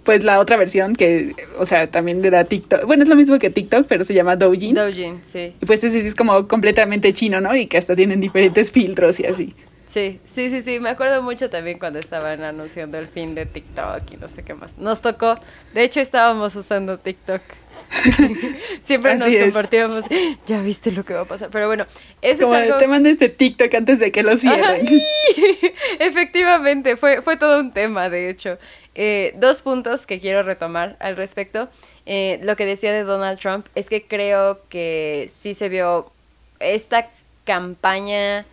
pues 0.04 0.24
la 0.24 0.38
otra 0.38 0.56
versión 0.56 0.96
que, 0.96 1.34
o 1.58 1.64
sea, 1.64 1.90
también 1.90 2.24
era 2.24 2.44
TikTok. 2.44 2.86
Bueno, 2.86 3.02
es 3.02 3.08
lo 3.08 3.16
mismo 3.16 3.38
que 3.38 3.50
TikTok, 3.50 3.86
pero 3.86 4.04
se 4.04 4.14
llama 4.14 4.36
Douyin. 4.36 4.74
Douyin, 4.74 5.20
sí. 5.24 5.54
Y 5.60 5.66
pues 5.66 5.84
ese 5.84 6.00
sí 6.00 6.08
es 6.08 6.14
como 6.14 6.48
completamente 6.48 7.12
chino, 7.12 7.40
¿no? 7.40 7.54
Y 7.54 7.66
que 7.66 7.78
hasta 7.78 7.94
tienen 7.94 8.20
diferentes 8.20 8.72
filtros 8.72 9.20
y 9.20 9.26
así. 9.26 9.54
Sí, 9.88 10.20
sí, 10.26 10.50
sí, 10.50 10.60
sí. 10.62 10.80
Me 10.80 10.90
acuerdo 10.90 11.22
mucho 11.22 11.48
también 11.48 11.78
cuando 11.78 11.98
estaban 11.98 12.42
anunciando 12.42 12.98
el 12.98 13.08
fin 13.08 13.34
de 13.34 13.46
TikTok 13.46 14.12
y 14.12 14.16
no 14.18 14.28
sé 14.28 14.42
qué 14.42 14.54
más. 14.54 14.78
Nos 14.78 15.00
tocó. 15.00 15.38
De 15.72 15.82
hecho, 15.82 16.00
estábamos 16.00 16.54
usando 16.56 16.98
TikTok. 16.98 17.40
Siempre 18.82 19.16
nos 19.16 19.34
compartíamos, 19.34 20.04
ya 20.46 20.60
viste 20.60 20.92
lo 20.92 21.06
que 21.06 21.14
va 21.14 21.22
a 21.22 21.24
pasar. 21.24 21.48
Pero 21.50 21.68
bueno, 21.68 21.86
eso 22.20 22.42
Como 22.42 22.56
es 22.56 22.64
algo... 22.64 22.78
te 22.78 22.86
mando 22.86 23.08
este 23.08 23.30
TikTok 23.30 23.74
antes 23.74 23.98
de 23.98 24.12
que 24.12 24.22
lo 24.22 24.36
cierren. 24.36 24.86
Efectivamente, 25.98 26.96
fue, 26.96 27.22
fue 27.22 27.38
todo 27.38 27.60
un 27.60 27.72
tema, 27.72 28.10
de 28.10 28.28
hecho. 28.28 28.58
Eh, 29.00 29.32
dos 29.36 29.62
puntos 29.62 30.06
que 30.06 30.18
quiero 30.18 30.42
retomar 30.42 30.96
al 30.98 31.16
respecto. 31.16 31.68
Eh, 32.04 32.40
lo 32.42 32.56
que 32.56 32.66
decía 32.66 32.92
de 32.92 33.04
Donald 33.04 33.38
Trump 33.38 33.68
es 33.76 33.88
que 33.88 34.02
creo 34.04 34.58
que 34.68 35.26
sí 35.30 35.54
se 35.54 35.68
vio 35.68 36.10
esta 36.58 37.08
campaña 37.44 38.44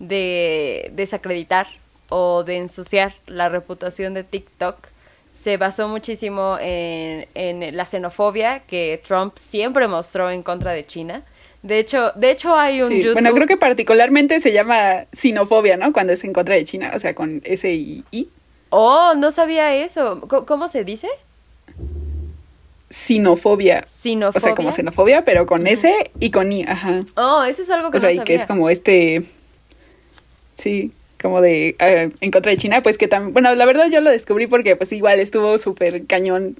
de 0.00 0.90
desacreditar 0.94 1.68
o 2.08 2.42
de 2.42 2.56
ensuciar 2.56 3.14
la 3.28 3.48
reputación 3.48 4.12
de 4.12 4.24
TikTok 4.24 4.88
se 5.30 5.56
basó 5.56 5.86
muchísimo 5.86 6.58
en, 6.60 7.26
en, 7.34 7.76
la 7.76 7.84
xenofobia 7.84 8.60
que 8.66 9.00
Trump 9.06 9.36
siempre 9.36 9.86
mostró 9.86 10.30
en 10.30 10.42
contra 10.42 10.72
de 10.72 10.84
China. 10.84 11.22
De 11.62 11.78
hecho, 11.78 12.10
de 12.16 12.32
hecho 12.32 12.56
hay 12.56 12.82
un 12.82 12.90
YouTube... 12.90 13.14
Bueno, 13.14 13.32
creo 13.32 13.46
que 13.46 13.56
particularmente 13.56 14.40
se 14.40 14.52
llama 14.52 15.06
sinofobia, 15.12 15.76
¿no? 15.76 15.92
Cuando 15.92 16.12
es 16.12 16.24
en 16.24 16.32
contra 16.32 16.56
de 16.56 16.64
China, 16.64 16.90
o 16.94 16.98
sea, 16.98 17.14
con 17.14 17.40
S 17.44 17.72
y 17.72 18.04
I. 18.10 18.28
Oh, 18.74 19.12
no 19.14 19.30
sabía 19.30 19.74
eso. 19.74 20.22
¿Cómo, 20.46 20.66
se 20.66 20.82
dice? 20.82 21.06
Sinofobia. 22.88 23.84
Sinofobia. 23.86 24.38
O 24.38 24.40
sea, 24.40 24.54
como 24.54 24.72
xenofobia, 24.72 25.26
pero 25.26 25.44
con 25.44 25.66
S 25.66 26.10
y 26.18 26.30
con 26.30 26.50
I, 26.50 26.64
ajá. 26.64 27.02
Oh, 27.14 27.44
eso 27.44 27.60
es 27.60 27.70
algo 27.70 27.90
que 27.90 27.98
o 27.98 28.00
sea, 28.00 28.12
y 28.12 28.20
que 28.20 28.34
es 28.34 28.46
como 28.46 28.70
este... 28.70 29.24
Sí, 30.56 30.90
como 31.20 31.42
de 31.42 31.76
eh, 31.78 32.10
en 32.20 32.30
contra 32.30 32.50
de 32.50 32.56
China, 32.56 32.82
pues 32.82 32.96
que 32.96 33.08
también, 33.08 33.34
bueno, 33.34 33.54
la 33.54 33.66
verdad 33.66 33.88
yo 33.90 34.00
lo 34.00 34.10
descubrí 34.10 34.46
porque 34.46 34.74
pues 34.74 34.90
igual 34.92 35.20
estuvo 35.20 35.58
súper 35.58 36.06
cañón 36.06 36.56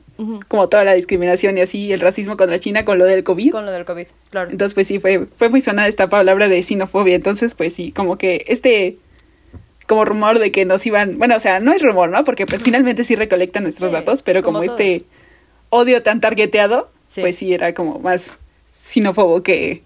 como 0.49 0.69
toda 0.69 0.85
la 0.85 0.93
discriminación 0.93 1.57
y 1.57 1.63
así 1.63 1.93
el 1.93 2.01
racismo 2.01 2.37
contra 2.37 2.59
China 2.61 2.85
con 2.85 2.99
lo 2.99 3.07
del 3.07 3.25
COVID. 3.25 3.53
Con 3.53 3.65
lo 3.65 3.73
del 3.73 3.87
COVID, 3.87 4.07
claro. 4.31 4.51
Entonces 4.51 4.75
pues 4.75 4.87
sí, 4.87 5.01
fue, 5.01 5.27
fue 5.39 5.49
muy 5.49 5.63
sonada 5.63 5.89
esta 5.89 6.09
palabra 6.09 6.49
de 6.49 6.63
sinofobia, 6.63 7.15
entonces 7.15 7.55
pues 7.55 7.73
sí, 7.73 7.91
como 7.91 8.19
que 8.19 8.45
este 8.49 8.99
como 9.93 10.07
rumor 10.07 10.39
de 10.39 10.51
que 10.53 10.65
nos 10.65 10.87
iban, 10.87 11.19
bueno, 11.19 11.37
o 11.37 11.41
sea, 11.41 11.61
no 11.61 11.75
es 11.75 11.83
rumor, 11.83 12.09
¿no? 12.09 12.25
Porque 12.25 12.47
pues 12.47 12.63
finalmente 12.63 13.05
sí 13.05 13.15
recolectan 13.15 13.65
nuestros 13.65 13.93
datos, 13.93 14.23
pero 14.23 14.43
como, 14.43 14.63
este 14.63 15.05
odio 15.69 16.03
tan 16.03 16.19
targeteado, 16.19 16.89
pues 17.15 17.37
sí 17.37 17.53
era 17.53 17.75
como 17.75 17.99
más 17.99 18.33
sinófobo 18.73 19.43
que 19.43 19.83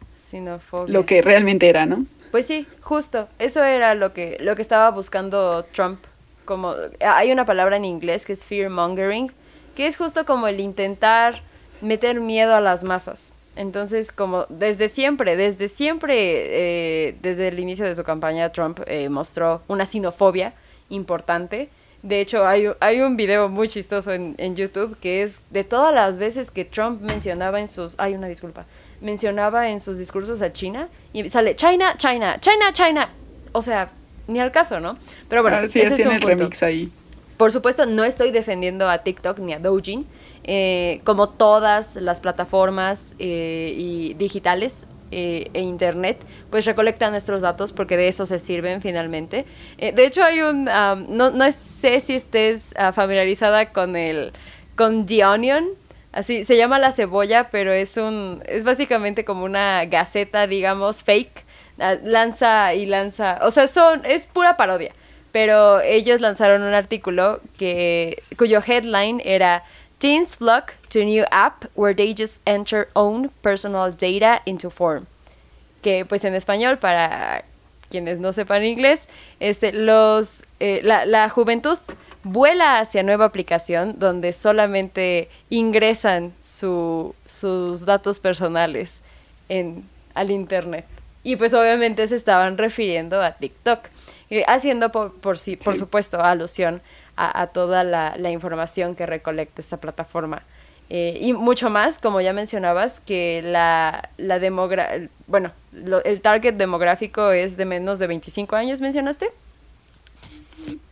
lo 0.87 1.07
que 1.07 1.23
realmente 1.23 1.69
era, 1.69 1.87
¿no? 1.87 2.07
Pues 2.31 2.47
sí, 2.47 2.69
justo, 2.81 3.29
eso 3.41 3.65
era 3.65 3.97
lo 3.97 4.13
que, 4.13 4.37
lo 4.39 4.55
que 4.55 4.63
estaba 4.63 4.93
buscando 4.93 5.65
Trump. 5.75 5.99
Como, 6.45 6.73
hay 7.01 7.33
una 7.33 7.45
palabra 7.45 7.77
en 7.77 7.85
inglés 7.85 8.25
que 8.25 8.33
es 8.33 8.45
fear 8.45 8.71
mongering, 8.71 9.33
que 9.75 9.89
es 9.89 9.97
justo 9.97 10.25
como 10.25 10.47
el 10.47 10.61
intentar 10.61 11.43
meter 11.81 12.21
miedo 12.21 12.55
a 12.55 12.61
las 12.61 12.85
masas. 12.85 13.33
Entonces, 13.57 14.13
como 14.13 14.47
desde 14.49 14.89
siempre, 14.89 15.37
desde 15.37 15.69
siempre, 15.69 17.09
eh, 17.09 17.17
desde 17.23 17.49
el 17.49 17.59
inicio 17.59 17.85
de 17.85 17.95
su 17.95 18.05
campaña, 18.05 18.51
Trump 18.53 18.81
eh, 18.87 19.09
mostró 19.09 19.63
una 19.67 19.87
sinofobia 19.87 20.53
importante. 20.91 21.69
De 22.03 22.21
hecho, 22.21 22.47
hay, 22.47 22.67
hay 22.81 23.01
un 23.01 23.17
video 23.17 23.49
muy 23.49 23.69
chistoso 23.69 24.13
en, 24.13 24.35
en, 24.39 24.55
YouTube 24.55 24.97
que 25.01 25.23
es 25.23 25.45
de 25.51 25.65
todas 25.65 25.93
las 25.93 26.19
veces 26.19 26.51
que 26.51 26.65
Trump 26.65 27.01
mencionaba 27.01 27.59
en 27.59 27.67
sus... 27.67 27.99
Hay 27.99 28.15
una 28.15 28.29
disculpa 28.29 28.67
mencionaba 29.01 29.69
en 29.71 29.81
sus 29.81 29.99
discursos 29.99 30.43
a 30.43 30.53
China 30.53 30.89
y 31.13 31.29
sale 31.31 31.57
China, 31.57 31.95
China, 31.97 32.39
China, 32.41 32.73
China. 32.73 33.11
O 33.53 33.63
sea, 33.63 33.91
ni 34.27 34.41
al 34.41 34.53
caso, 34.53 34.81
¿no? 34.81 34.99
Pero 35.29 35.43
bueno, 35.43 35.59
ese 35.61 35.85
es 35.85 36.07
un 36.07 36.21
remix 36.21 36.63
ahí. 36.63 36.91
Por 37.37 37.53
supuesto, 37.53 37.87
no 37.87 38.05
estoy 38.05 38.31
defendiendo 38.31 38.89
a 38.89 38.99
TikTok 38.99 39.39
ni 39.41 39.53
a 39.53 39.59
Douyin. 39.59 40.07
Eh, 40.49 41.01
como 41.03 41.29
todas 41.29 41.97
las 41.97 42.21
plataformas 42.21 43.17
eh, 43.19 43.75
y 43.77 44.15
digitales 44.15 44.87
eh, 45.11 45.51
e 45.55 45.61
internet, 45.61 46.19
pues 46.51 46.65
recolectan 46.65 47.11
nuestros 47.11 47.43
datos 47.43 47.73
porque 47.73 47.97
de 47.97 48.07
eso 48.07 48.27
se 48.27 48.39
sirven 48.39 48.81
finalmente. 48.81 49.45
de 49.77 50.07
hecho, 50.07 50.23
hay 50.23 50.43
un, 50.43 50.67
no, 50.67 51.31
no 51.31 51.51
sé 51.51 51.99
si 51.99 52.15
estés 52.15 52.75
ah, 52.77 52.93
familiarizada 52.93 53.73
con 53.73 53.97
el, 53.97 54.33
con 54.77 55.05
The 55.07 55.25
Onion, 55.25 55.67
Así, 56.13 56.45
se 56.45 56.57
llama 56.57 56.79
La 56.79 56.93
Cebolla, 56.93 57.51
pero 57.51 57.73
es 57.73 57.99
un, 57.99 58.43
es 58.47 58.65
básicamente 58.65 59.27
como 59.27 59.45
una 59.45 59.85
gaceta, 59.85 60.47
digamos, 60.47 61.03
fake. 61.03 61.45
Ah, 61.79 61.97
lanza 62.03 62.73
y 62.73 62.87
lanza, 62.87 63.39
o 63.43 63.51
sea, 63.51 63.67
son, 63.67 64.03
es 64.07 64.27
pura 64.27 64.57
parodia. 64.57 64.93
Pero 65.31 65.83
ellos 65.83 66.23
lanzaron 66.23 66.63
un 66.63 66.73
artículo 66.73 67.41
que, 67.59 68.23
cuyo 68.39 68.63
headline 68.67 69.21
era 69.27 69.65
Teens 70.07 70.37
flock 70.37 70.75
to 70.91 71.05
new 71.05 71.25
app 71.33 71.65
where 71.75 71.93
they 71.93 72.15
just 72.15 72.41
enter 72.47 72.89
own 72.95 73.29
personal 73.43 73.91
data 73.91 74.41
into 74.47 74.71
form. 74.71 75.09
Que 75.83 76.05
pues 76.05 76.25
en 76.25 76.33
español, 76.37 76.79
para 76.79 77.45
quienes 77.91 78.21
no 78.21 78.33
sepan 78.33 78.63
inglés, 78.63 79.09
este, 79.41 79.73
los, 79.73 80.45
eh, 80.61 80.81
la, 80.85 81.07
la 81.07 81.29
juventud 81.29 81.77
vuela 82.23 82.79
hacia 82.79 83.03
nueva 83.03 83.25
aplicación 83.25 83.99
donde 83.99 84.33
solamente 84.33 85.29
ingresan 85.51 86.35
sus 86.41 87.85
datos 87.85 88.21
personales 88.21 89.03
en, 89.49 89.89
al 90.15 90.31
Internet. 90.31 90.85
Y 91.25 91.35
pues 91.35 91.53
obviamente 91.53 92.07
se 92.07 92.15
estaban 92.15 92.59
refiriendo 92.59 93.21
a 93.21 93.33
TikTok, 93.33 93.89
eh, 94.31 94.45
haciendo 94.47 94.93
por, 94.93 95.15
por, 95.15 95.37
por 95.65 95.77
supuesto 95.77 96.23
alusión 96.23 96.81
a, 97.17 97.47
toda 97.49 97.83
la, 97.83 98.31
información 98.31 98.95
que 98.95 99.07
recolecta 99.07 99.61
esta 99.61 99.79
plataforma. 99.79 100.43
Eh, 100.89 101.19
y 101.21 101.33
mucho 101.33 101.69
más, 101.71 101.99
como 101.99 102.21
ya 102.21 102.33
mencionabas, 102.33 103.01
que 103.01 103.43
la, 103.43 104.11
la 104.19 104.39
bueno, 105.27 105.53
el 106.05 106.21
target 106.21 106.55
demográfico 106.55 107.33
es 107.33 107.57
de 107.57 107.65
menos 107.65 107.99
de 107.99 108.07
25 108.07 108.55
años, 108.55 108.81
¿mencionaste? 108.81 109.29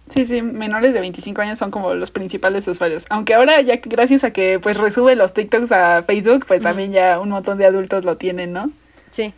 Sí, 0.08 0.26
sí, 0.26 0.42
menores 0.42 0.92
de 0.92 1.00
25 1.00 1.40
años 1.40 1.58
son 1.58 1.70
como 1.70 1.94
los 1.94 2.10
principales 2.10 2.66
usuarios. 2.68 3.06
Aunque 3.08 3.34
ahora 3.34 3.60
ya 3.62 3.76
gracias 3.82 4.24
a 4.24 4.32
que 4.32 4.58
pues 4.58 4.76
resube 4.76 5.16
los 5.16 5.32
TikToks 5.32 5.72
a 5.72 6.02
Facebook, 6.02 6.44
pues 6.46 6.62
también 6.62 6.92
ya 6.92 7.18
un 7.20 7.30
montón 7.30 7.56
de 7.56 7.66
adultos 7.66 8.04
lo 8.04 8.16
tienen, 8.16 8.52
¿no? 8.52 8.70
Sí. 9.10 9.32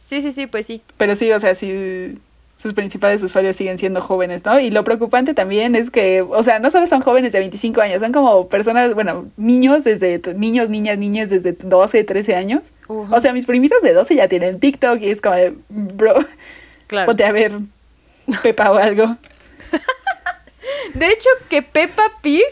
Sí, 0.00 0.22
sí, 0.22 0.32
sí, 0.32 0.46
pues 0.46 0.66
sí. 0.66 0.82
Pero 0.96 1.14
sí, 1.16 1.30
o 1.30 1.38
sea, 1.38 1.54
sí 1.54 2.18
sus 2.60 2.74
principales 2.74 3.22
usuarios 3.22 3.56
siguen 3.56 3.78
siendo 3.78 4.02
jóvenes, 4.02 4.44
¿no? 4.44 4.60
Y 4.60 4.70
lo 4.70 4.84
preocupante 4.84 5.32
también 5.32 5.74
es 5.74 5.90
que, 5.90 6.20
o 6.20 6.42
sea, 6.42 6.58
no 6.58 6.70
solo 6.70 6.86
son 6.86 7.00
jóvenes 7.00 7.32
de 7.32 7.38
25 7.38 7.80
años, 7.80 8.00
son 8.02 8.12
como 8.12 8.48
personas, 8.48 8.92
bueno, 8.92 9.30
niños 9.38 9.82
desde, 9.82 10.20
niños, 10.34 10.68
niñas, 10.68 10.98
niñas 10.98 11.30
desde 11.30 11.52
12, 11.52 12.04
13 12.04 12.34
años. 12.34 12.70
O 12.86 13.18
sea, 13.22 13.32
mis 13.32 13.46
primitos 13.46 13.80
de 13.80 13.94
12 13.94 14.14
ya 14.14 14.28
tienen 14.28 14.60
TikTok 14.60 15.00
y 15.00 15.10
es 15.10 15.22
como 15.22 15.36
de, 15.36 15.54
bro, 15.70 16.16
claro. 16.86 17.06
ponte 17.06 17.24
a 17.24 17.32
ver 17.32 17.52
Pepa 18.42 18.70
o 18.70 18.76
algo. 18.76 19.16
De 20.94 21.08
hecho, 21.08 21.30
que 21.48 21.62
Peppa 21.62 22.12
Pig 22.20 22.44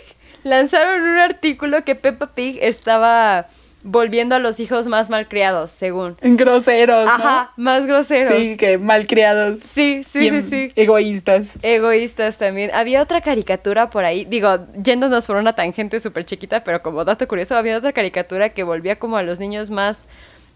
lanzaron 0.43 1.03
un 1.03 1.19
artículo 1.19 1.85
que 1.85 1.95
Peppa 1.95 2.29
Pig 2.35 2.59
estaba 2.63 3.49
volviendo 3.83 4.35
a 4.35 4.39
los 4.39 4.61
hijos 4.61 4.87
más 4.87 5.09
malcriados, 5.11 5.71
según. 5.71 6.17
Groseros. 6.21 7.07
¿no? 7.07 7.11
Ajá, 7.11 7.53
más 7.57 7.87
groseros. 7.87 8.35
Sí, 8.35 8.57
que 8.57 8.79
malcriados. 8.79 9.61
Sí, 9.61 10.03
sí, 10.05 10.31
sí, 10.31 10.43
sí. 10.43 10.73
Egoístas. 10.77 11.59
Egoístas 11.63 12.39
también. 12.39 12.71
Había 12.75 13.03
otra 13.03 13.21
caricatura 13.21 13.91
por 13.91 14.05
ahí, 14.05 14.25
digo, 14.25 14.67
yéndonos 14.83 15.27
por 15.27 15.37
una 15.37 15.55
tangente 15.55 16.01
súper 16.01 16.25
chiquita, 16.25 16.65
pero 16.65 16.83
como 16.83 17.05
dato 17.05 17.27
curioso, 17.29 17.57
había 17.57 17.79
otra 17.79 17.93
caricatura 17.93 18.51
que 18.51 18.63
volvía 18.63 18.99
como 18.99 19.17
a 19.17 19.23
los 19.23 19.39
niños 19.39 19.71
más, 19.71 20.09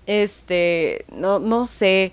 este, 0.06 1.04
no, 1.12 1.38
no 1.38 1.66
sé, 1.66 2.12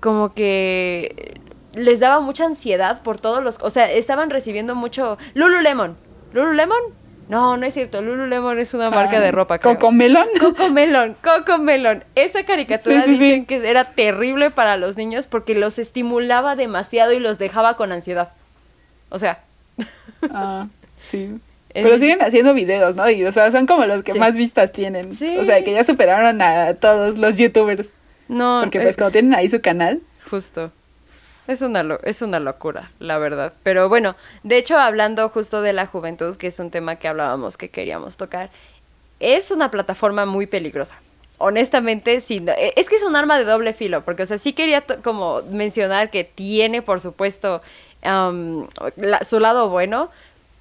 como 0.00 0.34
que 0.34 1.40
les 1.74 2.00
daba 2.00 2.20
mucha 2.20 2.44
ansiedad 2.44 3.02
por 3.02 3.20
todos 3.20 3.42
los, 3.42 3.58
o 3.60 3.70
sea, 3.70 3.90
estaban 3.90 4.30
recibiendo 4.30 4.74
mucho 4.74 5.18
Lululemon. 5.34 5.96
Lululemon 6.32 6.80
No, 7.28 7.56
no 7.56 7.66
es 7.66 7.74
cierto. 7.74 8.00
Lululemon 8.02 8.58
es 8.58 8.72
una 8.74 8.90
marca 8.90 9.20
de 9.20 9.30
ropa. 9.30 9.58
¿Coco 9.58 9.92
Melon? 9.92 10.26
Coco 10.40 10.70
Melon, 10.70 11.14
Coco 11.22 11.58
Melon. 11.58 12.02
Esa 12.14 12.44
caricatura 12.44 13.02
Sí, 13.02 13.12
sí, 13.12 13.18
sí. 13.18 13.24
dicen 13.24 13.46
que 13.46 13.68
era 13.68 13.84
terrible 13.84 14.50
para 14.50 14.76
los 14.78 14.96
niños 14.96 15.26
porque 15.26 15.54
los 15.54 15.78
estimulaba 15.78 16.56
demasiado 16.56 17.12
y 17.12 17.20
los 17.20 17.38
dejaba 17.38 17.76
con 17.76 17.92
ansiedad. 17.92 18.32
O 19.10 19.18
sea, 19.18 19.40
Ah, 20.30 20.66
sí. 21.02 21.38
Pero 21.74 21.98
siguen 21.98 22.22
haciendo 22.22 22.54
videos, 22.54 22.94
¿no? 22.96 23.08
Y, 23.10 23.24
o 23.24 23.30
sea, 23.30 23.50
son 23.50 23.66
como 23.66 23.84
los 23.84 24.02
que 24.02 24.14
más 24.14 24.34
vistas 24.36 24.72
tienen. 24.72 25.12
Sí. 25.12 25.36
O 25.38 25.44
sea, 25.44 25.62
que 25.62 25.72
ya 25.72 25.84
superaron 25.84 26.40
a 26.42 26.74
todos 26.74 27.18
los 27.18 27.36
youtubers. 27.36 27.92
no. 28.26 28.60
Porque 28.62 28.80
pues 28.80 28.94
eh, 28.94 28.98
como 28.98 29.10
tienen 29.10 29.34
ahí 29.34 29.48
su 29.50 29.60
canal. 29.60 30.00
Justo. 30.30 30.72
Es 31.48 31.62
una, 31.62 31.82
lo- 31.82 32.00
es 32.04 32.22
una 32.22 32.38
locura, 32.38 32.92
la 33.00 33.18
verdad. 33.18 33.52
Pero 33.64 33.88
bueno, 33.88 34.14
de 34.44 34.58
hecho, 34.58 34.78
hablando 34.78 35.28
justo 35.30 35.62
de 35.62 35.72
la 35.72 35.86
juventud, 35.86 36.36
que 36.36 36.46
es 36.48 36.60
un 36.60 36.70
tema 36.70 36.96
que 36.96 37.08
hablábamos 37.08 37.56
que 37.56 37.70
queríamos 37.70 38.16
tocar, 38.16 38.50
es 39.20 39.50
una 39.50 39.70
plataforma 39.70 40.26
muy 40.26 40.46
peligrosa. 40.46 40.96
Honestamente, 41.38 42.20
sí. 42.20 42.44
eh, 42.48 42.74
Es 42.76 42.88
que 42.88 42.96
es 42.96 43.02
un 43.02 43.16
arma 43.16 43.38
de 43.38 43.44
doble 43.44 43.72
filo, 43.74 44.02
porque, 44.04 44.24
o 44.24 44.26
sea, 44.26 44.38
sí 44.38 44.52
quería 44.52 44.82
como 45.02 45.42
mencionar 45.50 46.10
que 46.10 46.24
tiene, 46.24 46.82
por 46.82 47.00
supuesto, 47.00 47.62
su 49.22 49.40
lado 49.40 49.68
bueno, 49.68 50.10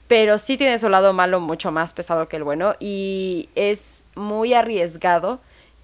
pero 0.07 0.37
sí 0.37 0.57
tiene 0.57 0.79
su 0.79 0.89
lado 0.89 1.13
malo 1.13 1.39
mucho 1.39 1.71
más 1.71 1.93
pesado 1.93 2.27
que 2.27 2.37
el 2.37 2.43
bueno. 2.43 2.75
Y 2.79 3.49
es 3.55 4.05
muy 4.15 4.53
arriesgado 4.53 5.39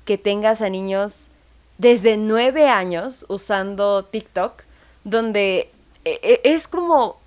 que 0.05 0.17
tengas 0.17 0.61
a 0.61 0.69
niños 0.69 1.29
desde 1.77 2.17
nueve 2.17 2.69
años 2.69 3.25
usando 3.29 4.03
TikTok, 4.05 4.63
donde 5.03 5.69
e- 6.05 6.19
e- 6.23 6.41
es 6.43 6.67
como 6.67 7.17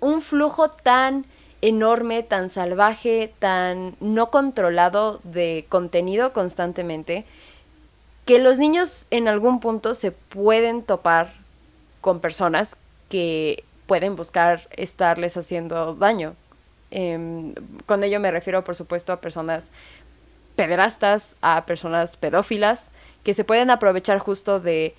un 0.00 0.20
flujo 0.22 0.68
tan 0.70 1.26
enorme, 1.62 2.22
tan 2.22 2.50
salvaje, 2.50 3.32
tan 3.38 3.96
no 4.00 4.30
controlado 4.30 5.20
de 5.24 5.66
contenido 5.68 6.32
constantemente, 6.32 7.24
que 8.24 8.38
los 8.38 8.58
niños 8.58 9.06
en 9.10 9.28
algún 9.28 9.60
punto 9.60 9.94
se 9.94 10.12
pueden 10.12 10.82
topar 10.82 11.32
con 12.00 12.20
personas 12.20 12.76
que 13.08 13.64
pueden 13.86 14.16
buscar 14.16 14.68
estarles 14.72 15.36
haciendo 15.36 15.94
daño. 15.94 16.34
Em, 16.90 17.54
con 17.86 18.02
ello 18.04 18.20
me 18.20 18.30
refiero, 18.30 18.64
por 18.64 18.74
supuesto, 18.76 19.12
a 19.12 19.20
personas 19.20 19.70
pederastas, 20.56 21.36
a 21.40 21.66
personas 21.66 22.16
pedófilas, 22.16 22.90
que 23.24 23.34
se 23.34 23.44
pueden 23.44 23.70
aprovechar 23.70 24.18
justo 24.18 24.60
de, 24.60 24.94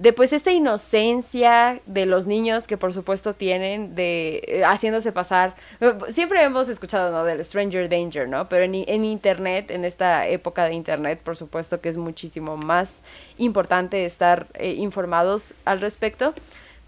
de 0.00 0.14
pues 0.14 0.32
esta 0.32 0.50
inocencia 0.50 1.82
de 1.84 2.06
los 2.06 2.26
niños 2.26 2.66
que 2.66 2.78
por 2.78 2.94
supuesto 2.94 3.34
tienen, 3.34 3.94
de 3.94 4.42
eh, 4.46 4.62
haciéndose 4.64 5.12
pasar, 5.12 5.56
siempre 6.08 6.42
hemos 6.42 6.70
escuchado, 6.70 7.12
¿no? 7.12 7.22
Del 7.24 7.44
stranger 7.44 7.86
danger, 7.90 8.26
¿no? 8.26 8.48
Pero 8.48 8.64
en, 8.64 8.74
en 8.74 9.04
internet, 9.04 9.70
en 9.70 9.84
esta 9.84 10.26
época 10.26 10.64
de 10.64 10.72
internet, 10.72 11.20
por 11.22 11.36
supuesto 11.36 11.82
que 11.82 11.90
es 11.90 11.98
muchísimo 11.98 12.56
más 12.56 13.02
importante 13.36 14.06
estar 14.06 14.46
eh, 14.54 14.72
informados 14.72 15.52
al 15.66 15.82
respecto, 15.82 16.32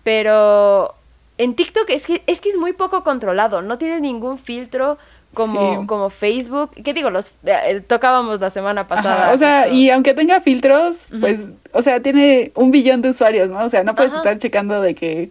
pero 0.05 0.95
en 1.37 1.55
TikTok 1.55 1.91
es 1.91 2.07
que, 2.07 2.23
es 2.27 2.41
que 2.41 2.49
es 2.49 2.57
muy 2.57 2.73
poco 2.73 3.05
controlado, 3.05 3.61
no 3.61 3.77
tiene 3.77 4.01
ningún 4.01 4.39
filtro 4.39 4.97
como, 5.35 5.81
Sí. 5.81 5.87
como 5.87 6.11
Facebook. 6.11 6.71
¿Qué 6.85 6.93
digo? 6.95 7.11
Los 7.11 7.35
eh, 7.45 7.81
tocábamos 7.87 8.41
la 8.41 8.51
semana 8.51 8.87
pasada. 8.89 9.25
Ajá, 9.25 9.33
o 9.33 9.39
sea, 9.39 9.61
justo. 9.63 9.75
y 9.77 9.91
aunque 9.91 10.15
tenga 10.15 10.41
filtros, 10.41 11.09
pues, 11.21 11.51
o 11.73 11.83
sea, 11.83 12.01
tiene 12.01 12.53
un 12.55 12.71
billón 12.71 13.03
de 13.03 13.11
usuarios, 13.11 13.51
¿no? 13.51 13.65
O 13.65 13.69
sea, 13.69 13.83
no 13.85 13.95
puedes 13.95 14.13
Ajá. 14.13 14.21
estar 14.21 14.39
checando 14.39 14.81
de 14.81 14.95
que... 14.95 15.31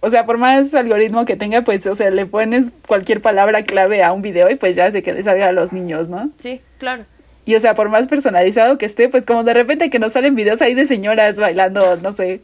O 0.00 0.10
sea, 0.10 0.26
por 0.26 0.38
más 0.38 0.72
algoritmo 0.74 1.24
que 1.24 1.36
tenga, 1.36 1.62
pues, 1.62 1.86
o 1.86 1.94
sea, 1.94 2.10
le 2.10 2.26
pones 2.26 2.70
cualquier 2.86 3.20
palabra 3.20 3.64
clave 3.64 4.02
a 4.04 4.12
un 4.12 4.22
video 4.22 4.48
y 4.50 4.54
pues 4.56 4.76
ya 4.76 4.84
hace 4.86 5.02
que 5.02 5.12
le 5.12 5.22
salga 5.22 5.48
a 5.48 5.52
los 5.52 5.72
niños, 5.72 6.08
¿no? 6.08 6.30
Sí, 6.38 6.60
claro. 6.78 7.04
Y 7.44 7.54
o 7.54 7.60
sea, 7.60 7.74
por 7.74 7.88
más 7.88 8.06
personalizado 8.06 8.76
que 8.78 8.86
esté, 8.86 9.08
pues 9.08 9.24
como 9.24 9.42
de 9.42 9.54
repente 9.54 9.88
que 9.90 9.98
nos 9.98 10.12
salen 10.12 10.34
videos 10.34 10.60
ahí 10.62 10.74
de 10.74 10.84
señoras 10.86 11.38
bailando, 11.38 11.96
no 11.96 12.12
sé, 12.12 12.40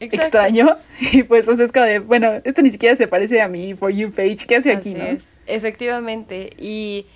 Exacto. 0.00 0.38
extraño. 0.38 0.78
Y 1.12 1.22
pues, 1.22 1.48
o 1.48 1.56
sea, 1.56 1.66
es 1.66 1.72
como 1.72 1.86
de, 1.86 1.98
bueno, 1.98 2.40
esto 2.44 2.62
ni 2.62 2.70
siquiera 2.70 2.96
se 2.96 3.06
parece 3.06 3.40
a 3.40 3.48
mi 3.48 3.74
For 3.74 3.90
You 3.90 4.12
page. 4.12 4.38
¿Qué 4.46 4.56
hace 4.56 4.72
aquí, 4.72 4.94
no? 4.94 5.04
es, 5.04 5.38
efectivamente. 5.46 6.50
Y 6.58 7.06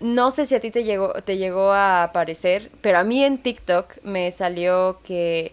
no 0.00 0.30
sé 0.30 0.46
si 0.46 0.54
a 0.54 0.60
ti 0.60 0.70
te 0.70 0.84
llegó, 0.84 1.12
te 1.22 1.38
llegó 1.38 1.72
a 1.72 2.02
aparecer, 2.04 2.70
pero 2.80 2.98
a 2.98 3.04
mí 3.04 3.24
en 3.24 3.38
TikTok 3.38 4.02
me 4.02 4.30
salió 4.32 5.00
que 5.04 5.52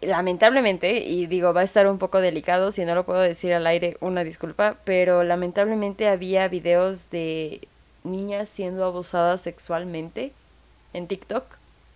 lamentablemente, 0.00 0.98
y 0.98 1.26
digo, 1.26 1.52
va 1.52 1.62
a 1.62 1.64
estar 1.64 1.86
un 1.86 1.98
poco 1.98 2.20
delicado, 2.20 2.72
si 2.72 2.84
no 2.84 2.94
lo 2.94 3.04
puedo 3.04 3.20
decir 3.20 3.52
al 3.54 3.66
aire, 3.66 3.96
una 4.00 4.24
disculpa, 4.24 4.76
pero 4.84 5.24
lamentablemente 5.24 6.08
había 6.08 6.46
videos 6.48 7.10
de 7.10 7.66
niñas 8.02 8.48
siendo 8.48 8.84
abusadas 8.84 9.40
sexualmente 9.40 10.32
en 10.92 11.06
TikTok 11.06 11.44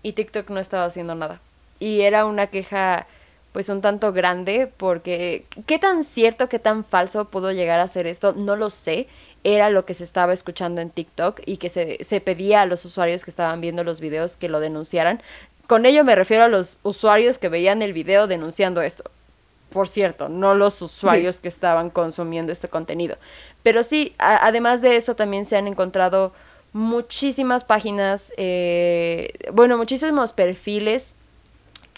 y 0.03 0.12
TikTok 0.12 0.49
no 0.50 0.61
estaba 0.61 0.85
haciendo 0.85 1.15
nada. 1.15 1.41
Y 1.79 2.00
era 2.00 2.25
una 2.25 2.49
queja 2.49 3.06
pues 3.52 3.69
un 3.69 3.80
tanto 3.80 4.13
grande 4.13 4.71
porque 4.76 5.47
qué 5.67 5.78
tan 5.78 6.04
cierto, 6.04 6.49
qué 6.49 6.58
tan 6.58 6.84
falso 6.84 7.26
pudo 7.26 7.50
llegar 7.52 7.80
a 7.80 7.89
ser 7.89 8.06
esto, 8.06 8.32
no 8.32 8.56
lo 8.56 8.71
sé. 8.71 9.08
Era 9.45 9.71
lo 9.71 9.84
que 9.84 9.95
se 9.95 10.04
estaba 10.04 10.32
escuchando 10.32 10.80
en 10.80 10.91
TikTok 10.91 11.41
y 11.47 11.56
que 11.58 11.69
se, 11.69 12.02
se 12.04 12.21
pedía 12.21 12.61
a 12.63 12.67
los 12.67 12.84
usuarios 12.84 13.25
que 13.25 13.30
estaban 13.30 13.61
viendo 13.61 13.84
los 13.84 14.00
videos 14.00 14.37
que 14.37 14.49
lo 14.49 14.61
denunciaran. 14.61 15.23
Con 15.67 15.87
ello 15.87 16.02
me 16.04 16.15
refiero 16.17 16.45
a 16.45 16.49
los 16.49 16.78
usuarios 16.82 17.39
que 17.39 17.49
veían 17.49 17.80
el 17.82 17.93
video 17.93 18.26
denunciando 18.26 18.82
esto. 18.82 19.04
Por 19.71 19.87
cierto, 19.89 20.28
no 20.28 20.54
los 20.54 20.80
usuarios 20.82 21.41
que 21.41 21.49
estaban 21.49 21.91
consumiendo 21.91 22.52
este 22.52 22.69
contenido. 22.69 23.17
Pero 23.63 23.82
sí, 23.82 24.15
a- 24.19 24.47
además 24.47 24.80
de 24.82 24.97
eso 24.97 25.15
también 25.15 25.45
se 25.45 25.56
han 25.56 25.67
encontrado 25.69 26.32
muchísimas 26.73 27.65
páginas, 27.65 28.32
eh, 28.37 29.30
bueno, 29.52 29.76
muchísimos 29.76 30.32
perfiles 30.32 31.15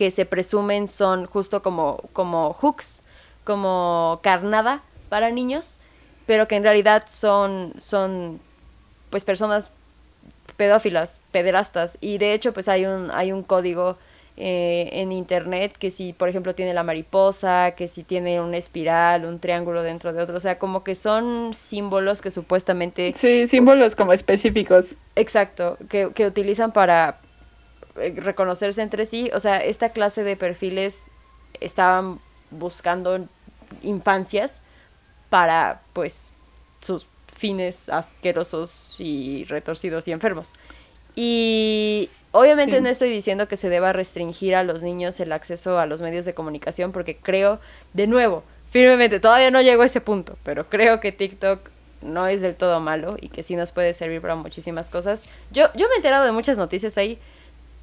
que 0.00 0.10
se 0.10 0.24
presumen 0.24 0.88
son 0.88 1.26
justo 1.26 1.62
como, 1.62 1.98
como 2.14 2.54
hooks, 2.54 3.02
como 3.44 4.18
carnada 4.22 4.80
para 5.10 5.30
niños, 5.30 5.78
pero 6.24 6.48
que 6.48 6.56
en 6.56 6.62
realidad 6.62 7.04
son, 7.06 7.74
son 7.76 8.40
pues 9.10 9.24
personas 9.24 9.70
pedófilas, 10.56 11.20
pederastas. 11.32 11.98
Y 12.00 12.16
de 12.16 12.32
hecho, 12.32 12.54
pues 12.54 12.66
hay 12.68 12.86
un, 12.86 13.10
hay 13.10 13.30
un 13.30 13.42
código 13.42 13.98
eh, 14.38 14.88
en 14.90 15.12
internet 15.12 15.76
que 15.78 15.90
si, 15.90 16.14
por 16.14 16.30
ejemplo, 16.30 16.54
tiene 16.54 16.72
la 16.72 16.82
mariposa, 16.82 17.72
que 17.72 17.86
si 17.86 18.02
tiene 18.02 18.40
una 18.40 18.56
espiral, 18.56 19.26
un 19.26 19.38
triángulo 19.38 19.82
dentro 19.82 20.14
de 20.14 20.22
otro. 20.22 20.38
O 20.38 20.40
sea, 20.40 20.58
como 20.58 20.82
que 20.82 20.94
son 20.94 21.52
símbolos 21.52 22.22
que 22.22 22.30
supuestamente 22.30 23.12
Sí, 23.12 23.46
símbolos 23.46 23.94
como 23.94 24.14
específicos. 24.14 24.94
Exacto, 25.14 25.76
que, 25.90 26.08
que 26.14 26.24
utilizan 26.24 26.72
para 26.72 27.18
reconocerse 28.16 28.82
entre 28.82 29.06
sí. 29.06 29.30
O 29.34 29.40
sea, 29.40 29.58
esta 29.64 29.90
clase 29.90 30.24
de 30.24 30.36
perfiles 30.36 31.10
estaban 31.60 32.18
buscando 32.50 33.26
infancias 33.82 34.62
para, 35.28 35.80
pues, 35.92 36.32
sus 36.80 37.06
fines 37.36 37.88
asquerosos 37.88 38.96
y 38.98 39.44
retorcidos 39.44 40.08
y 40.08 40.12
enfermos. 40.12 40.52
Y 41.14 42.10
obviamente 42.32 42.76
Sí. 42.76 42.82
no 42.82 42.88
estoy 42.88 43.10
diciendo 43.10 43.48
que 43.48 43.56
se 43.56 43.68
deba 43.68 43.92
restringir 43.92 44.54
a 44.54 44.62
los 44.64 44.82
niños 44.82 45.18
el 45.20 45.32
acceso 45.32 45.78
a 45.78 45.86
los 45.86 46.02
medios 46.02 46.24
de 46.24 46.34
comunicación 46.34 46.92
porque 46.92 47.16
creo, 47.16 47.60
de 47.92 48.06
nuevo, 48.06 48.42
firmemente, 48.70 49.20
todavía 49.20 49.50
no 49.50 49.60
llego 49.62 49.82
a 49.82 49.86
ese 49.86 50.00
punto, 50.00 50.36
pero 50.44 50.68
creo 50.68 51.00
que 51.00 51.12
TikTok 51.12 51.70
no 52.02 52.26
es 52.26 52.40
del 52.40 52.54
todo 52.54 52.80
malo 52.80 53.16
y 53.20 53.28
que 53.28 53.42
sí 53.42 53.56
nos 53.56 53.72
puede 53.72 53.92
servir 53.92 54.20
para 54.22 54.34
muchísimas 54.36 54.88
cosas. 54.90 55.24
Yo, 55.50 55.66
yo 55.74 55.86
me 55.88 55.94
he 55.94 55.96
enterado 55.96 56.24
de 56.24 56.32
muchas 56.32 56.56
noticias 56.56 56.96
ahí, 56.96 57.18